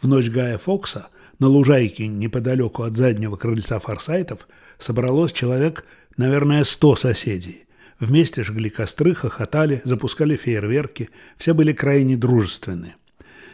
В 0.00 0.06
ночь 0.06 0.28
Гая 0.28 0.56
Фокса 0.58 1.08
на 1.42 1.48
лужайке 1.48 2.06
неподалеку 2.06 2.84
от 2.84 2.96
заднего 2.96 3.36
крыльца 3.36 3.78
форсайтов 3.78 4.48
собралось 4.78 5.32
человек, 5.32 5.84
наверное, 6.16 6.64
сто 6.64 6.96
соседей– 6.96 7.66
Вместе 8.02 8.42
жгли 8.42 8.68
костры, 8.68 9.14
хохотали, 9.14 9.80
запускали 9.84 10.34
фейерверки, 10.34 11.08
все 11.36 11.54
были 11.54 11.72
крайне 11.72 12.16
дружественны. 12.16 12.96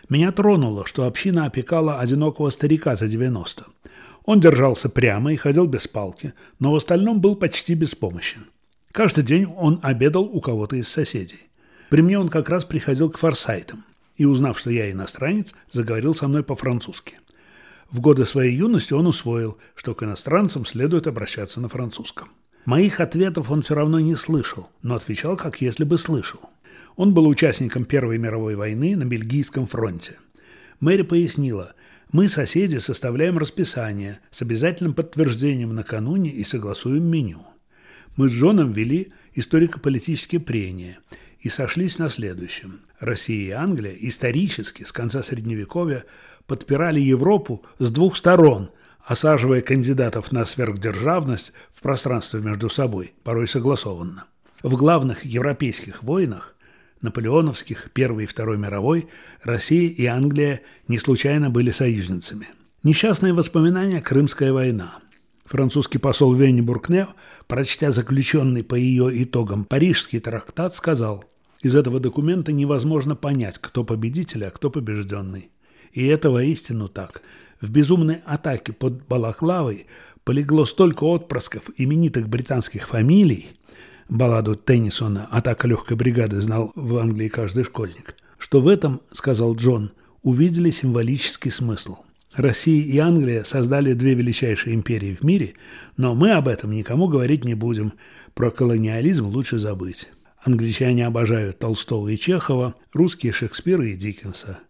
Меня 0.08 0.32
тронуло, 0.32 0.86
что 0.86 1.04
община 1.04 1.44
опекала 1.44 2.00
одинокого 2.00 2.48
старика 2.48 2.96
за 2.96 3.08
90. 3.08 3.66
Он 4.24 4.40
держался 4.40 4.88
прямо 4.88 5.34
и 5.34 5.36
ходил 5.36 5.66
без 5.66 5.86
палки, 5.86 6.32
но 6.60 6.72
в 6.72 6.76
остальном 6.76 7.20
был 7.20 7.36
почти 7.36 7.74
беспомощен. 7.74 8.46
Каждый 8.90 9.22
день 9.22 9.44
он 9.44 9.80
обедал 9.82 10.24
у 10.24 10.40
кого-то 10.40 10.76
из 10.76 10.88
соседей. 10.88 11.50
При 11.90 12.00
мне 12.00 12.18
он 12.18 12.30
как 12.30 12.48
раз 12.48 12.64
приходил 12.64 13.10
к 13.10 13.18
форсайтам 13.18 13.84
и, 14.16 14.24
узнав, 14.24 14.58
что 14.58 14.70
я 14.70 14.90
иностранец, 14.90 15.52
заговорил 15.72 16.14
со 16.14 16.26
мной 16.26 16.42
по-французски. 16.42 17.16
В 17.90 18.00
годы 18.00 18.26
своей 18.26 18.54
юности 18.54 18.92
он 18.92 19.06
усвоил, 19.06 19.58
что 19.74 19.94
к 19.94 20.02
иностранцам 20.02 20.66
следует 20.66 21.06
обращаться 21.06 21.60
на 21.60 21.68
французском. 21.68 22.28
Моих 22.66 23.00
ответов 23.00 23.50
он 23.50 23.62
все 23.62 23.74
равно 23.74 23.98
не 23.98 24.14
слышал, 24.14 24.68
но 24.82 24.94
отвечал, 24.96 25.36
как 25.36 25.62
если 25.62 25.84
бы 25.84 25.96
слышал. 25.96 26.40
Он 26.96 27.14
был 27.14 27.26
участником 27.26 27.86
Первой 27.86 28.18
мировой 28.18 28.56
войны 28.56 28.94
на 28.94 29.04
Бельгийском 29.06 29.66
фронте. 29.66 30.18
Мэри 30.80 31.02
пояснила, 31.02 31.72
мы, 32.12 32.28
соседи, 32.28 32.76
составляем 32.76 33.38
расписание 33.38 34.20
с 34.30 34.42
обязательным 34.42 34.92
подтверждением 34.92 35.74
накануне 35.74 36.30
и 36.30 36.44
согласуем 36.44 37.04
меню. 37.04 37.46
Мы 38.16 38.28
с 38.28 38.32
Джоном 38.32 38.72
вели 38.72 39.12
историко-политические 39.34 40.40
прения 40.40 40.98
и 41.40 41.48
сошлись 41.48 41.98
на 41.98 42.10
следующем. 42.10 42.80
Россия 42.98 43.48
и 43.48 43.50
Англия 43.50 43.96
исторически 43.98 44.82
с 44.84 44.92
конца 44.92 45.22
Средневековья 45.22 46.04
подпирали 46.48 46.98
Европу 46.98 47.64
с 47.78 47.90
двух 47.90 48.16
сторон, 48.16 48.70
осаживая 49.04 49.60
кандидатов 49.60 50.32
на 50.32 50.44
сверхдержавность 50.44 51.52
в 51.70 51.80
пространстве 51.80 52.40
между 52.40 52.68
собой, 52.68 53.14
порой 53.22 53.46
согласованно. 53.46 54.24
В 54.64 54.74
главных 54.74 55.24
европейских 55.24 56.02
войнах 56.02 56.56
наполеоновских, 57.00 57.90
Первой 57.92 58.24
и 58.24 58.26
Второй 58.26 58.58
мировой, 58.58 59.06
Россия 59.44 59.88
и 59.88 60.04
Англия 60.06 60.62
не 60.88 60.98
случайно 60.98 61.48
были 61.48 61.70
союзницами. 61.70 62.48
Несчастные 62.82 63.34
воспоминания 63.34 64.00
«Крымская 64.00 64.52
война». 64.52 64.98
Французский 65.44 65.98
посол 65.98 66.34
Венни 66.34 66.60
Буркне, 66.60 67.06
прочтя 67.46 67.92
заключенный 67.92 68.64
по 68.64 68.74
ее 68.74 69.10
итогам 69.22 69.64
Парижский 69.64 70.18
трактат, 70.18 70.74
сказал, 70.74 71.24
из 71.62 71.74
этого 71.74 72.00
документа 72.00 72.52
невозможно 72.52 73.16
понять, 73.16 73.58
кто 73.58 73.84
победитель, 73.84 74.44
а 74.44 74.50
кто 74.50 74.70
побежденный. 74.70 75.50
И 75.92 76.06
это 76.06 76.30
воистину 76.30 76.88
так. 76.88 77.22
В 77.60 77.70
безумной 77.70 78.20
атаке 78.24 78.72
под 78.72 79.06
Балаклавой 79.06 79.86
полегло 80.24 80.64
столько 80.64 81.04
отпрысков 81.04 81.70
именитых 81.76 82.28
британских 82.28 82.88
фамилий, 82.88 83.48
балладу 84.08 84.56
Теннисона 84.56 85.26
«Атака 85.30 85.66
легкой 85.66 85.96
бригады» 85.96 86.40
знал 86.40 86.72
в 86.74 86.96
Англии 86.98 87.28
каждый 87.28 87.64
школьник, 87.64 88.14
что 88.38 88.60
в 88.60 88.68
этом, 88.68 89.00
сказал 89.10 89.56
Джон, 89.56 89.90
увидели 90.22 90.70
символический 90.70 91.50
смысл. 91.50 91.96
Россия 92.34 92.84
и 92.84 92.98
Англия 92.98 93.42
создали 93.42 93.94
две 93.94 94.14
величайшие 94.14 94.74
империи 94.74 95.16
в 95.18 95.24
мире, 95.24 95.54
но 95.96 96.14
мы 96.14 96.32
об 96.32 96.46
этом 96.46 96.70
никому 96.72 97.08
говорить 97.08 97.44
не 97.44 97.54
будем. 97.54 97.94
Про 98.34 98.50
колониализм 98.50 99.26
лучше 99.26 99.58
забыть. 99.58 100.08
Англичане 100.44 101.06
обожают 101.06 101.58
Толстого 101.58 102.08
и 102.08 102.16
Чехова, 102.16 102.76
русские 102.92 103.32
Шекспира 103.32 103.84
и 103.84 103.94
Диккенса– 103.94 104.58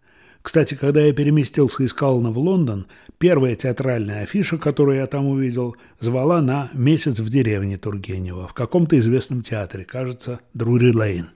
кстати, 0.49 0.73
когда 0.73 1.03
я 1.03 1.13
переместился 1.13 1.83
из 1.83 1.93
Кална 1.93 2.31
в 2.31 2.39
Лондон, 2.39 2.87
первая 3.19 3.55
театральная 3.55 4.23
афиша, 4.23 4.57
которую 4.57 4.97
я 4.97 5.05
там 5.05 5.27
увидел, 5.27 5.77
звала 6.01 6.41
на 6.41 6.71
«Месяц 6.73 7.19
в 7.19 7.29
деревне 7.29 7.77
Тургенева» 7.77 8.49
в 8.49 8.55
каком-то 8.55 8.99
известном 8.99 9.43
театре, 9.43 9.85
кажется, 9.85 10.41
Друри 10.55 10.91
Лейн. 10.91 11.29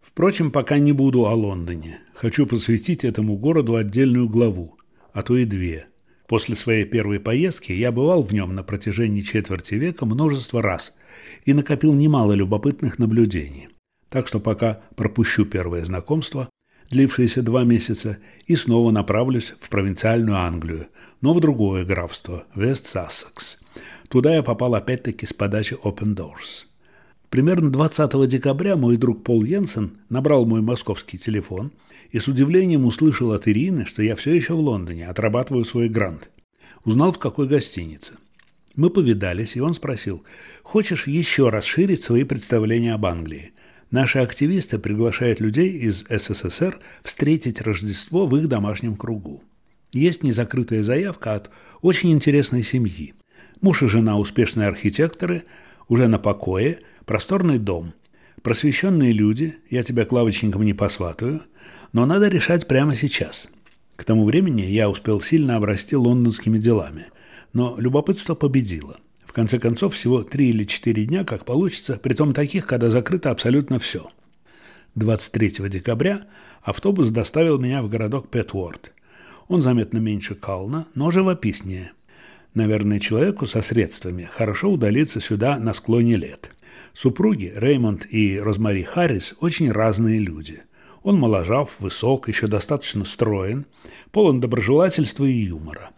Впрочем, 0.00 0.50
пока 0.50 0.78
не 0.78 0.92
буду 0.92 1.26
о 1.26 1.34
Лондоне. 1.34 1.98
Хочу 2.14 2.46
посвятить 2.46 3.04
этому 3.04 3.36
городу 3.36 3.76
отдельную 3.76 4.30
главу, 4.30 4.78
а 5.12 5.22
то 5.22 5.36
и 5.36 5.44
две. 5.44 5.88
После 6.26 6.54
своей 6.54 6.86
первой 6.86 7.20
поездки 7.20 7.70
я 7.70 7.92
бывал 7.92 8.22
в 8.22 8.32
нем 8.32 8.54
на 8.54 8.62
протяжении 8.62 9.20
четверти 9.20 9.74
века 9.74 10.06
множество 10.06 10.62
раз 10.62 10.94
и 11.44 11.52
накопил 11.52 11.92
немало 11.92 12.32
любопытных 12.32 12.98
наблюдений. 12.98 13.68
Так 14.08 14.26
что 14.26 14.40
пока 14.40 14.80
пропущу 14.96 15.44
первое 15.44 15.84
знакомство, 15.84 16.48
длившееся 16.94 17.42
два 17.42 17.64
месяца, 17.64 18.18
и 18.46 18.56
снова 18.56 18.90
направлюсь 18.90 19.54
в 19.60 19.68
провинциальную 19.68 20.38
Англию, 20.38 20.86
но 21.20 21.34
в 21.34 21.40
другое 21.40 21.84
графство, 21.84 22.44
Вест-Сассекс. 22.54 23.58
Туда 24.08 24.36
я 24.36 24.42
попал 24.42 24.74
опять-таки 24.74 25.26
с 25.26 25.32
подачи 25.32 25.76
Open 25.82 26.14
Doors. 26.14 26.66
Примерно 27.30 27.70
20 27.70 28.28
декабря 28.28 28.76
мой 28.76 28.96
друг 28.96 29.24
Пол 29.24 29.42
Йенсен 29.42 29.98
набрал 30.08 30.46
мой 30.46 30.62
московский 30.62 31.18
телефон 31.18 31.72
и 32.12 32.20
с 32.20 32.28
удивлением 32.28 32.84
услышал 32.86 33.32
от 33.32 33.48
Ирины, 33.48 33.86
что 33.86 34.02
я 34.02 34.14
все 34.14 34.32
еще 34.34 34.54
в 34.54 34.60
Лондоне, 34.60 35.08
отрабатываю 35.08 35.64
свой 35.64 35.88
грант. 35.88 36.30
Узнал, 36.84 37.10
в 37.10 37.18
какой 37.18 37.48
гостинице. 37.48 38.14
Мы 38.76 38.88
повидались, 38.90 39.56
и 39.56 39.60
он 39.60 39.74
спросил, 39.74 40.22
«Хочешь 40.62 41.08
еще 41.08 41.48
расширить 41.48 42.02
свои 42.02 42.22
представления 42.22 42.94
об 42.94 43.06
Англии?» 43.06 43.53
Наши 43.94 44.18
активисты 44.18 44.80
приглашают 44.80 45.38
людей 45.38 45.70
из 45.70 46.04
СССР 46.08 46.80
встретить 47.04 47.60
Рождество 47.60 48.26
в 48.26 48.36
их 48.36 48.48
домашнем 48.48 48.96
кругу. 48.96 49.44
Есть 49.92 50.24
незакрытая 50.24 50.82
заявка 50.82 51.34
от 51.34 51.50
очень 51.80 52.10
интересной 52.10 52.64
семьи. 52.64 53.14
Муж 53.60 53.84
и 53.84 53.86
жена 53.86 54.18
успешные 54.18 54.66
архитекторы, 54.66 55.44
уже 55.86 56.08
на 56.08 56.18
покое, 56.18 56.80
просторный 57.06 57.58
дом. 57.58 57.94
Просвещенные 58.42 59.12
люди, 59.12 59.54
я 59.70 59.84
тебя 59.84 60.04
к 60.04 60.10
лавочникам 60.10 60.64
не 60.64 60.74
посватаю, 60.74 61.42
но 61.92 62.04
надо 62.04 62.26
решать 62.26 62.66
прямо 62.66 62.96
сейчас. 62.96 63.48
К 63.94 64.02
тому 64.02 64.24
времени 64.24 64.62
я 64.62 64.90
успел 64.90 65.20
сильно 65.20 65.54
обрасти 65.54 65.94
лондонскими 65.94 66.58
делами, 66.58 67.06
но 67.52 67.76
любопытство 67.78 68.34
победило 68.34 68.98
конце 69.34 69.58
концов, 69.58 69.94
всего 69.94 70.22
три 70.22 70.48
или 70.48 70.64
четыре 70.64 71.04
дня, 71.04 71.24
как 71.24 71.44
получится, 71.44 71.98
притом 72.02 72.32
таких, 72.32 72.66
когда 72.66 72.88
закрыто 72.88 73.30
абсолютно 73.30 73.78
все. 73.78 74.08
23 74.94 75.68
декабря 75.68 76.22
автобус 76.62 77.10
доставил 77.10 77.58
меня 77.58 77.82
в 77.82 77.90
городок 77.90 78.30
Петворд. 78.30 78.92
Он 79.48 79.60
заметно 79.60 79.98
меньше 79.98 80.34
Кална, 80.34 80.86
но 80.94 81.10
живописнее. 81.10 81.92
Наверное, 82.54 83.00
человеку 83.00 83.46
со 83.46 83.60
средствами 83.60 84.30
хорошо 84.32 84.70
удалиться 84.70 85.20
сюда 85.20 85.58
на 85.58 85.74
склоне 85.74 86.16
лет. 86.16 86.50
Супруги 86.94 87.52
Реймонд 87.54 88.06
и 88.08 88.38
Розмари 88.38 88.84
Харрис 88.84 89.34
очень 89.40 89.70
разные 89.72 90.20
люди. 90.20 90.62
Он 91.02 91.18
моложав, 91.18 91.80
высок, 91.80 92.28
еще 92.28 92.46
достаточно 92.46 93.04
строен, 93.04 93.66
полон 94.12 94.40
доброжелательства 94.40 95.24
и 95.24 95.32
юмора. 95.32 95.90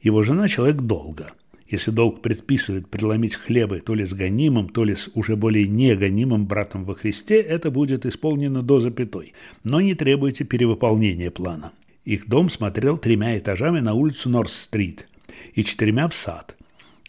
Его 0.00 0.22
жена 0.22 0.48
человек 0.48 0.76
долго– 0.78 1.32
если 1.68 1.90
долг 1.90 2.22
предписывает 2.22 2.88
преломить 2.88 3.34
хлебы 3.34 3.80
то 3.80 3.94
ли 3.94 4.06
с 4.06 4.14
гонимым, 4.14 4.70
то 4.70 4.84
ли 4.84 4.96
с 4.96 5.10
уже 5.14 5.36
более 5.36 5.68
негонимым 5.68 6.46
братом 6.46 6.84
во 6.84 6.94
Христе, 6.94 7.40
это 7.40 7.70
будет 7.70 8.06
исполнено 8.06 8.62
до 8.62 8.80
запятой. 8.80 9.34
Но 9.64 9.80
не 9.80 9.94
требуйте 9.94 10.44
перевыполнения 10.44 11.30
плана. 11.30 11.72
Их 12.04 12.26
дом 12.26 12.48
смотрел 12.48 12.96
тремя 12.96 13.38
этажами 13.38 13.80
на 13.80 13.92
улицу 13.92 14.30
Норс-стрит 14.30 15.06
и 15.52 15.62
четырьмя 15.62 16.08
в 16.08 16.14
сад. 16.14 16.56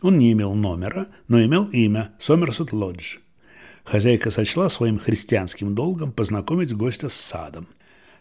Он 0.02 0.17
не 0.17 0.34
имел 0.34 0.54
номера, 0.56 1.08
но 1.30 1.41
имел 1.41 1.65
имя– 1.65 2.12
Сомерсет 2.19 2.74
Лодж. 2.74 3.17
Хозяйка 3.86 4.30
сочла 4.30 4.69
своим 4.69 5.00
христианским 5.00 5.74
долгом 5.74 6.12
познакомить 6.12 6.76
гостя 6.76 7.08
с 7.08 7.13
садом. 7.13 7.67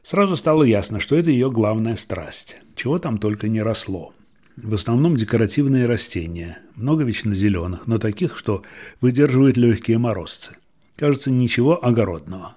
Сразу 0.04 0.36
стало 0.36 0.62
ясно, 0.62 1.00
что 1.00 1.16
это 1.16 1.30
ее 1.30 1.50
главная 1.50 1.96
страсть. 1.96 2.58
Чего 2.76 2.98
там 3.00 3.18
только 3.18 3.48
не 3.48 3.60
росло. 3.60 4.14
В 4.60 4.74
основном 4.74 5.16
декоративные 5.16 5.86
растения, 5.86 6.58
много 6.74 7.04
вечно 7.04 7.32
зеленых, 7.32 7.86
но 7.86 7.98
таких, 7.98 8.36
что 8.36 8.64
выдерживают 9.00 9.56
легкие 9.56 9.98
морозцы. 9.98 10.56
Кажется, 10.96 11.30
ничего 11.30 11.84
огородного. 11.84 12.56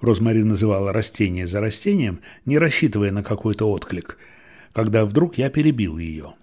Розмари 0.00 0.44
называла 0.44 0.92
растение 0.92 1.48
за 1.48 1.60
растением, 1.60 2.20
не 2.46 2.58
рассчитывая 2.58 3.10
на 3.10 3.24
какой-то 3.24 3.68
отклик, 3.68 4.18
когда 4.72 5.04
вдруг 5.04 5.36
я 5.36 5.50
перебил 5.50 5.98
ее. 5.98 6.34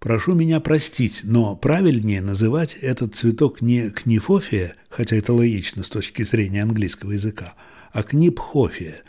Прошу 0.00 0.34
меня 0.34 0.58
простить, 0.58 1.20
но 1.22 1.54
правильнее 1.54 2.20
называть 2.20 2.74
этот 2.74 3.14
цветок 3.14 3.60
не 3.60 3.90
книфофия, 3.90 4.74
хотя 4.90 5.14
это 5.14 5.32
логично 5.32 5.84
с 5.84 5.88
точки 5.88 6.24
зрения 6.24 6.64
английского 6.64 7.12
языка, 7.12 7.54
а 7.92 8.02
книпхофия, 8.02 9.02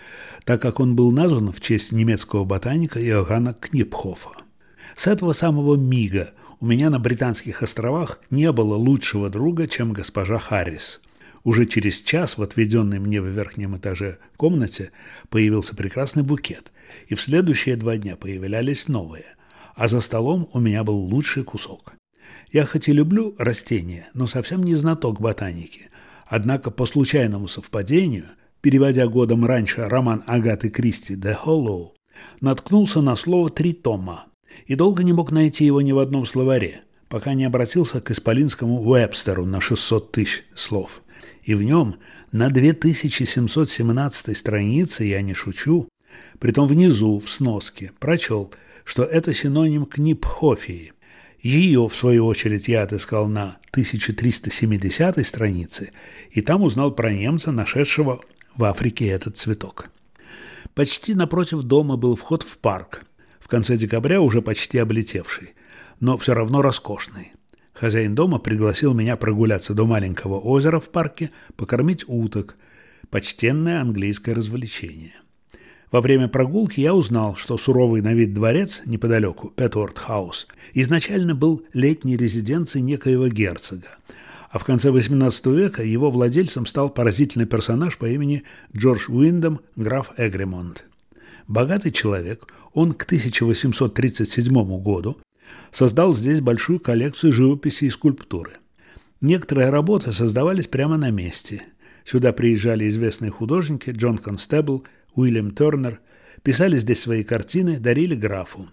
так 0.44 0.62
как 0.62 0.80
он 0.80 0.96
был 0.96 1.12
назван 1.12 1.52
в 1.52 1.62
честь 1.62 1.92
немецкого 1.92 2.46
ботаника 2.46 3.04
Иоганна 3.04 3.56
Книпхофа. 3.56 4.45
С 4.96 5.08
этого 5.08 5.34
самого 5.34 5.76
мига 5.76 6.32
у 6.62 6.66
меня 6.66 6.90
на 6.90 7.00
Британских 7.00 7.62
островах 7.62 8.20
не 8.30 8.52
было 8.52 8.76
лучшего 8.76 9.30
друга, 9.30 9.68
чем 9.68 9.92
госпожа 9.92 10.40
Харрис. 10.40 11.02
Уже 11.44 11.66
через 11.66 12.02
час 12.02 12.38
в 12.38 12.42
отведенной 12.42 13.00
мне 13.00 13.22
в 13.22 13.28
верхнем 13.28 13.78
этаже 13.78 14.18
комнате 14.38 14.92
появился 15.30 15.76
прекрасный 15.76 16.24
букет, 16.24 16.72
и 17.08 17.14
в 17.14 17.22
следующие 17.22 17.76
два 17.76 17.98
дня 17.98 18.16
появлялись 18.16 18.88
новые, 18.88 19.36
а 19.76 19.88
за 19.88 20.00
столом 20.00 20.50
у 20.54 20.60
меня 20.60 20.84
был 20.84 20.96
лучший 20.96 21.44
кусок. 21.44 21.94
Я 22.52 22.66
хоть 22.66 22.88
и 22.88 22.94
люблю 22.94 23.36
растения, 23.38 24.10
но 24.14 24.28
совсем 24.28 24.64
не 24.64 24.76
знаток 24.76 25.20
ботаники, 25.20 25.90
однако 26.26 26.72
по 26.72 26.86
случайному 26.86 27.48
совпадению, 27.48 28.26
переводя 28.62 29.08
годом 29.08 29.46
раньше 29.46 29.88
роман 29.88 30.24
Агаты 30.26 30.70
Кристи 30.70 31.16
«The 31.16 31.38
Hollow», 31.46 31.90
наткнулся 32.40 33.02
на 33.02 33.16
слово 33.16 33.52
«тритома», 33.52 34.26
и 34.65 34.76
долго 34.76 35.04
не 35.04 35.13
мог 35.13 35.32
найти 35.32 35.65
его 35.65 35.82
ни 35.82 35.91
в 35.91 36.00
одном 36.00 36.26
словаре, 36.26 36.82
пока 37.10 37.34
не 37.34 37.46
обратился 37.46 38.02
к 38.02 38.12
исполинскому 38.12 38.82
Уэбстеру 38.82 39.46
на 39.46 39.62
600 39.62 40.12
тысяч 40.12 40.44
слов. 40.56 41.02
И 41.44 41.54
в 41.56 41.62
нем 41.62 41.96
на 42.32 42.50
2717 42.50 44.38
странице, 44.38 45.04
я 45.06 45.22
не 45.22 45.34
шучу, 45.34 45.88
притом 46.39 46.68
внизу, 46.68 47.20
в 47.20 47.30
сноске, 47.30 47.91
прочел, 48.00 48.52
что 48.84 49.04
это 49.04 49.34
синоним 49.34 49.86
книпхофии. 49.86 50.94
Ее, 51.39 51.88
в 51.88 51.96
свою 51.96 52.26
очередь, 52.26 52.68
я 52.68 52.84
отыскал 52.84 53.28
на 53.28 53.58
1370 53.72 55.26
странице, 55.26 55.91
и 56.32 56.41
там 56.41 56.63
узнал 56.63 56.91
про 56.91 57.13
немца, 57.13 57.52
нашедшего 57.52 58.22
в 58.56 58.63
Африке 58.63 59.08
этот 59.08 59.38
цветок. 59.38 59.89
Почти 60.74 61.13
напротив 61.13 61.62
дома 61.62 61.98
был 61.98 62.15
вход 62.15 62.44
в 62.44 62.58
парк– 62.58 63.04
в 63.46 63.48
конце 63.48 63.78
декабря 63.78 64.22
уже 64.22 64.42
почти 64.42 64.80
облетевший, 64.80 65.54
но 66.00 66.18
все 66.18 66.34
равно 66.34 66.64
роскошный. 66.64 67.34
Хозяин 67.74 68.16
дома 68.16 68.40
пригласил 68.40 68.96
меня 68.96 69.18
прогуляться 69.18 69.76
до 69.76 69.86
маленького 69.86 70.40
озера 70.40 70.80
в 70.80 70.90
парке, 70.90 71.30
покормить 71.56 72.06
уток. 72.08 72.56
Почтенное 73.12 73.82
английское 73.82 74.34
развлечение. 74.34 75.14
Во 75.92 76.02
время 76.02 76.28
прогулки 76.28 76.80
я 76.80 76.96
узнал, 76.96 77.36
что 77.36 77.56
суровый 77.60 78.02
на 78.02 78.16
вид 78.16 78.34
дворец 78.34 78.82
неподалеку, 78.88 79.52
Петворд-хаус, 79.56 80.48
изначально 80.74 81.36
был 81.36 81.62
летней 81.72 82.18
резиденцией 82.18 82.82
некоего 82.82 83.28
герцога, 83.28 83.90
а 84.50 84.58
в 84.58 84.66
конце 84.66 84.90
XVIII 84.90 85.56
века 85.56 85.84
его 85.84 86.10
владельцем 86.10 86.66
стал 86.66 86.90
поразительный 86.90 87.46
персонаж 87.46 88.00
по 88.00 88.10
имени 88.10 88.42
Джордж 88.76 89.08
Уиндом, 89.08 89.60
граф 89.76 90.12
Эгремонт. 90.18 90.86
Богатый 91.48 91.92
человек, 91.92 92.48
он 92.74 92.94
к 92.94 93.04
1837 93.04 94.82
году 94.82 95.18
создал 95.72 96.14
здесь 96.14 96.42
большую 96.42 96.80
коллекцию 96.80 97.34
живописи 97.34 97.86
и 97.86 97.90
скульптуры. 97.90 98.54
Некоторые 99.22 99.70
работы 99.70 100.12
создавались 100.12 100.68
прямо 100.68 100.98
на 100.98 101.12
месте. 101.12 101.64
Сюда 102.04 102.34
приезжали 102.34 102.90
известные 102.90 103.32
художники 103.32 103.92
Джон 103.92 104.18
Констебл, 104.18 104.86
Уильям 105.14 105.52
Тернер, 105.52 106.00
писали 106.44 106.78
здесь 106.78 107.02
свои 107.02 107.24
картины, 107.24 107.80
дарили 107.80 108.16
графу. 108.16 108.70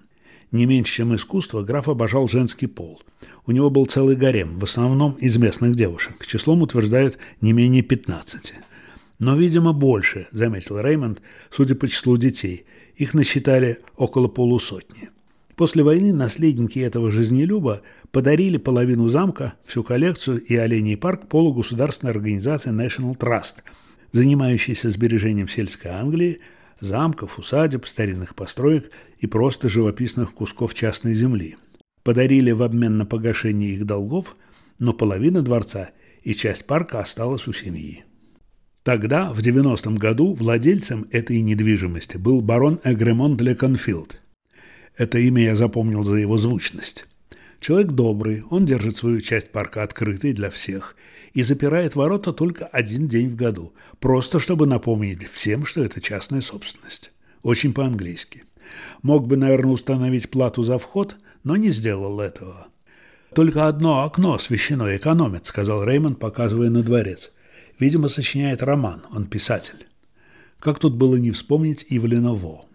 Не 0.51 0.67
меньше, 0.67 0.97
чем 0.97 1.17
искусство, 1.17 1.63
граф 1.63 1.89
обожал 1.89 2.29
женский 2.29 2.67
пол. 2.67 3.01
У 3.47 3.53
него 3.53 3.71
был 3.71 3.87
целый 3.87 4.17
гарем, 4.17 4.59
в 4.59 4.65
основном 4.65 5.13
из 5.13 5.37
местных 5.39 5.75
девушек. 5.75 6.27
Числом 6.27 6.61
утверждают 6.61 7.17
не 7.41 7.53
менее 7.53 7.83
15. 7.83 8.55
Но, 9.23 9.37
видимо, 9.37 9.73
больше, 9.73 10.27
заметил 10.33 10.81
Реймонд, 10.81 11.23
судя 11.51 11.75
по 11.75 11.89
числу 11.89 12.17
детей– 12.17 12.67
их 12.97 13.15
насчитали 13.15 13.79
около 13.97 14.29
полусотни. 14.29 15.11
После 15.57 15.83
войны 15.83 16.13
наследники 16.13 16.79
этого 16.79 17.11
жизнелюба 17.11 17.83
подарили 18.11 18.57
половину 18.57 19.09
замка, 19.09 19.55
всю 19.65 19.85
коллекцию 19.85 20.41
и 20.41 20.57
оленей 20.57 20.97
парк 20.97 21.29
полугосударственной 21.29 22.13
организации 22.13 22.73
National 22.73 23.17
Trust, 23.17 23.59
занимающейся 24.13 24.91
сбережением 24.91 25.49
сельской 25.49 25.91
Англии, 25.91 26.41
замков, 26.81 27.39
усадеб, 27.39 27.87
старинных 27.87 28.35
построек 28.35 28.91
и 29.19 29.27
просто 29.27 29.69
живописных 29.69 30.33
кусков 30.33 30.75
частной 30.75 31.15
земли. 31.15 31.57
Подарили 32.03 32.51
в 32.51 32.63
обмен 32.63 32.99
на 32.99 33.07
погашение 33.07 33.75
их 33.75 33.87
долгов, 33.87 34.37
но 34.79 34.93
половина 34.93 35.43
дворца 35.43 35.91
и 36.23 36.35
часть 36.35 36.67
парка 36.67 36.99
осталась 36.99 37.47
у 37.47 37.53
семьи. 37.53 38.05
Тогда, 38.83 39.33
в 39.33 39.39
90-м 39.39 39.97
году, 39.97 40.35
владельцем 40.35 41.07
этой 41.13 41.41
недвижимости 41.41 42.17
был 42.17 42.41
барон 42.41 42.81
Эгремон 42.83 43.37
Леконфилд. 43.37 44.21
Это 44.97 45.19
имя 45.19 45.45
я 45.45 45.57
запомнил 45.57 46.03
за 46.03 46.17
его 46.17 46.37
звучность. 46.37 47.07
Человек 47.61 47.93
добрый, 47.93 48.43
он 48.51 48.67
держит 48.67 48.97
свою 48.97 49.21
часть 49.21 49.51
парка 49.51 49.85
открытой 49.85 50.33
для 50.33 50.51
всех 50.51 50.97
и 51.33 51.45
запирает 51.45 51.95
ворота 51.95 52.33
только 52.33 52.67
один 52.67 53.07
день 53.07 53.31
в 53.31 53.37
году, 53.37 53.73
просто 54.01 54.41
чтобы 54.41 54.67
напомнить 54.67 55.29
всем, 55.31 55.65
что 55.65 55.83
это 55.85 56.01
частная 56.01 56.41
собственность. 56.41 57.13
Очень 57.45 57.73
по-английски. 57.73 58.43
Мог 59.03 59.29
бы, 59.29 59.37
наверное, 59.37 59.73
установить 59.73 60.29
плату 60.29 60.65
за 60.65 60.79
вход, 60.79 61.17
но 61.45 61.57
не 61.57 61.71
сделал 61.71 62.21
этого. 62.21 62.67
«Только 63.33 63.69
одно 63.69 64.03
окно 64.03 64.35
освещено 64.35 64.95
экономит»,— 64.95 65.47
сказал 65.47 65.85
Реймонд, 65.85 66.19
показывая 66.19 66.69
на 66.69 66.83
дворец– 66.83 67.31
Видимо, 67.79 68.09
сочиняет 68.09 68.63
роман, 68.63 69.03
он 69.13 69.27
писатель. 69.27 69.87
Как 70.61 70.79
тут 70.79 70.95
было 70.95 71.17
не 71.17 71.33
вспомнить 71.33 71.85
Ивлина 71.89 72.35
Во. 72.35 72.67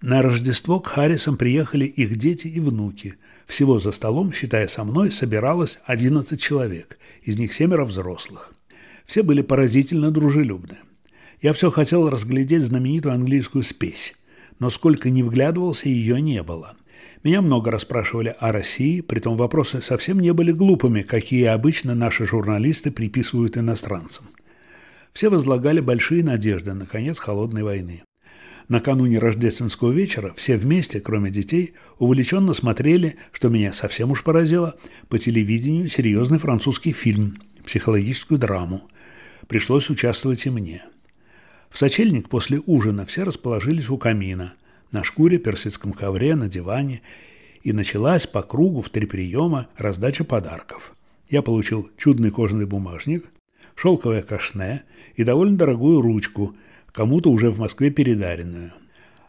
На 0.00 0.22
Рождество 0.22 0.80
к 0.80 0.86
Харрисам 0.86 1.36
приехали 1.36 1.84
их 1.84 2.16
дети 2.16 2.46
и 2.46 2.60
внуки. 2.60 3.16
Всего 3.46 3.78
за 3.78 3.92
столом, 3.92 4.32
считая 4.32 4.68
со 4.68 4.84
мной, 4.84 5.12
собиралось 5.12 5.78
11 5.84 6.40
человек, 6.40 6.98
из 7.22 7.36
них 7.36 7.52
семеро 7.52 7.84
взрослых. 7.84 8.54
Все 9.04 9.22
были 9.22 9.42
поразительно 9.42 10.10
дружелюбны. 10.10 10.78
Я 11.42 11.52
все 11.52 11.70
хотел 11.70 12.08
разглядеть 12.08 12.62
знаменитую 12.62 13.14
английскую 13.14 13.64
спесь, 13.64 14.14
но 14.58 14.70
сколько 14.70 15.10
ни 15.10 15.22
вглядывался, 15.22 15.88
ее 15.88 16.20
не 16.20 16.42
было. 16.42 16.77
Меня 17.24 17.42
много 17.42 17.70
расспрашивали 17.70 18.34
о 18.38 18.52
России, 18.52 19.00
притом 19.00 19.36
вопросы 19.36 19.82
совсем 19.82 20.20
не 20.20 20.32
были 20.32 20.52
глупыми, 20.52 21.02
какие 21.02 21.44
обычно 21.46 21.94
наши 21.94 22.26
журналисты 22.26 22.90
приписывают 22.90 23.56
иностранцам. 23.56 24.26
Все 25.12 25.28
возлагали 25.28 25.80
большие 25.80 26.22
надежды 26.22 26.74
на 26.74 26.86
конец 26.86 27.18
холодной 27.18 27.64
войны. 27.64 28.02
Накануне 28.68 29.18
рождественского 29.18 29.90
вечера 29.90 30.32
все 30.36 30.56
вместе, 30.56 31.00
кроме 31.00 31.30
детей, 31.30 31.72
увлеченно 31.98 32.52
смотрели, 32.52 33.16
что 33.32 33.48
меня 33.48 33.72
совсем 33.72 34.10
уж 34.10 34.22
поразило, 34.22 34.76
по 35.08 35.18
телевидению 35.18 35.88
серьезный 35.88 36.38
французский 36.38 36.92
фильм, 36.92 37.38
психологическую 37.64 38.38
драму. 38.38 38.88
Пришлось 39.48 39.90
участвовать 39.90 40.44
и 40.46 40.50
мне. 40.50 40.84
В 41.70 41.78
сочельник 41.78 42.28
после 42.28 42.62
ужина 42.66 43.06
все 43.06 43.24
расположились 43.24 43.88
у 43.88 43.98
камина– 43.98 44.54
на 44.92 45.04
шкуре, 45.04 45.38
персидском 45.38 45.92
ковре, 45.92 46.34
на 46.34 46.48
диване, 46.48 47.02
и 47.62 47.72
началась 47.72 48.26
по 48.26 48.42
кругу 48.42 48.80
в 48.80 48.90
три 48.90 49.06
приема 49.06 49.68
раздача 49.76 50.24
подарков. 50.24 50.94
Я 51.28 51.42
получил 51.42 51.90
чудный 51.96 52.30
кожаный 52.30 52.66
бумажник, 52.66 53.26
шелковое 53.74 54.22
кашне 54.22 54.82
и 55.16 55.24
довольно 55.24 55.56
дорогую 55.56 56.00
ручку, 56.00 56.56
кому-то 56.92 57.30
уже 57.30 57.50
в 57.50 57.58
Москве 57.58 57.90
передаренную. 57.90 58.72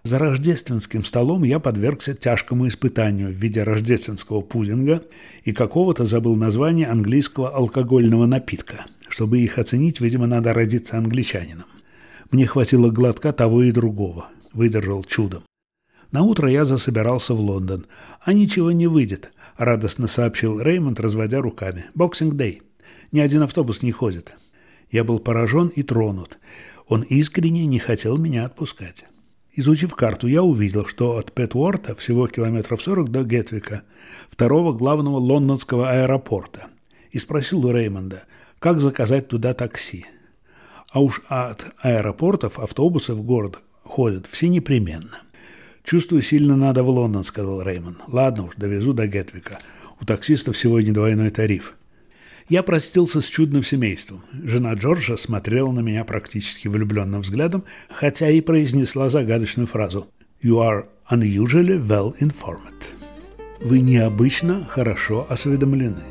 За 0.03 0.17
рождественским 0.17 1.03
столом 1.03 1.43
я 1.43 1.59
подвергся 1.59 2.13
тяжкому 2.13 2.67
испытанию 2.67 3.29
в 3.29 3.33
виде 3.33 3.63
рождественского 3.63 4.41
пудинга 4.41 5.03
и 5.43 5.51
какого-то 5.51 6.05
забыл 6.05 6.35
название 6.35 6.87
английского 6.87 7.49
алкогольного 7.49 8.25
напитка. 8.25 8.85
Чтобы 9.09 9.39
их 9.39 9.57
оценить, 9.57 9.99
видимо, 9.99 10.25
надо 10.25 10.53
родиться 10.53 10.97
англичанином. 10.97 11.65
Мне 12.31 12.45
хватило 12.45 12.89
глотка 12.89 13.33
того 13.33 13.63
и 13.63 13.71
другого. 13.71 14.29
Выдержал 14.53 15.03
чудом. 15.03 15.43
На 16.11 16.23
утро 16.23 16.49
я 16.49 16.65
засобирался 16.65 17.33
в 17.33 17.39
Лондон. 17.39 17.85
А 18.21 18.33
ничего 18.33 18.71
не 18.71 18.87
выйдет, 18.87 19.31
радостно 19.57 20.07
сообщил 20.07 20.59
Реймонд, 20.59 20.99
разводя 20.99 21.41
руками. 21.41 21.85
Boxing 21.93 22.33
Day. 22.33 22.63
Ни 23.11 23.19
один 23.19 23.43
автобус 23.43 23.81
не 23.81 23.91
ходит. 23.91 24.33
Я 24.89 25.03
был 25.03 25.19
поражен 25.19 25.67
и 25.67 25.83
тронут. 25.83 26.39
Он 26.87 27.01
искренне 27.01 27.67
не 27.67 27.77
хотел 27.77 28.17
меня 28.17 28.45
отпускать. 28.45 29.05
Изучив 29.53 29.95
карту, 29.95 30.27
я 30.27 30.41
увидел, 30.41 30.85
что 30.85 31.17
от 31.17 31.31
Петворта 31.31 31.95
всего 31.95 32.27
километров 32.27 32.81
40 32.81 33.11
до 33.11 33.23
Гетвика, 33.23 33.83
второго 34.29 34.73
главного 34.73 35.17
лондонского 35.17 35.91
аэропорта, 35.91 36.67
и 37.11 37.19
спросил 37.19 37.65
у 37.65 37.71
Реймонда, 37.71 38.23
как 38.59 38.79
заказать 38.79 39.27
туда 39.27 39.53
такси. 39.53 40.05
А 40.91 41.01
уж 41.01 41.21
от 41.27 41.65
аэропортов 41.81 42.59
автобусы 42.59 43.13
в 43.13 43.21
город 43.21 43.59
ходят 43.83 44.27
все 44.27 44.49
непременно. 44.49 45.21
«Чувствую, 45.89 46.21
сильно 46.21 46.55
надо 46.55 46.83
в 46.83 46.89
Лондон»,— 46.89 47.23
сказал 47.25 47.63
Реймонд. 47.63 47.97
«Ладно 48.05 48.43
уж, 48.43 48.53
довезу 48.57 48.93
до 48.93 49.07
Гетвика. 49.07 49.57
У 49.99 50.05
таксистов 50.05 50.55
сегодня 50.55 50.93
двойной 50.93 51.31
тариф». 51.31 51.73
Я 52.47 52.61
простился 52.61 53.21
с 53.21 53.25
чудным 53.25 53.63
семейством. 53.63 54.21
Жена 54.31 54.75
Джорджа 54.75 55.17
смотрела 55.17 55.71
на 55.71 55.79
меня 55.79 56.03
практически 56.03 56.67
влюбленным 56.67 57.21
взглядом, 57.21 57.63
хотя 57.89 58.29
и 58.29 58.39
произнесла 58.39 59.09
загадочную 59.09 59.65
фразу 59.65 60.07
«You 60.43 60.57
are 60.57 60.85
unusually 61.09 61.83
well 61.83 62.15
informed». 62.19 62.83
Вы 63.59 63.79
необычно 63.79 64.65
хорошо 64.65 65.25
осведомлены. 65.27 66.03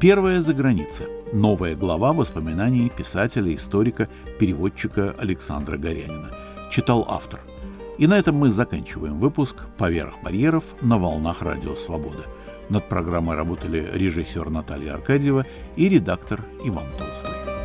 Первая 0.00 0.40
за 0.40 0.54
граница. 0.54 1.06
Новая 1.32 1.74
глава 1.74 2.12
воспоминаний 2.12 2.90
писателя, 2.90 3.54
историка, 3.54 4.08
переводчика 4.38 5.14
Александра 5.18 5.76
Горянина. 5.76 6.30
Читал 6.70 7.06
автор– 7.08 7.40
и 7.98 8.06
на 8.06 8.18
этом 8.18 8.36
мы 8.36 8.50
заканчиваем 8.50 9.20
выпуск 9.20 9.66
«Поверх 9.78 10.14
барьеров» 10.24 10.64
на 10.80 10.98
волнах 10.98 11.42
Радио 11.42 11.74
Свобода. 11.74 12.24
Над 12.68 12.88
программой 12.88 13.36
работали 13.36 13.88
режиссер 13.92 14.48
Наталья 14.50 14.94
Аркадьева 14.94 15.46
и 15.76 15.88
редактор 15.88 16.40
Иван 16.64 16.86
Толстой. 16.98 17.61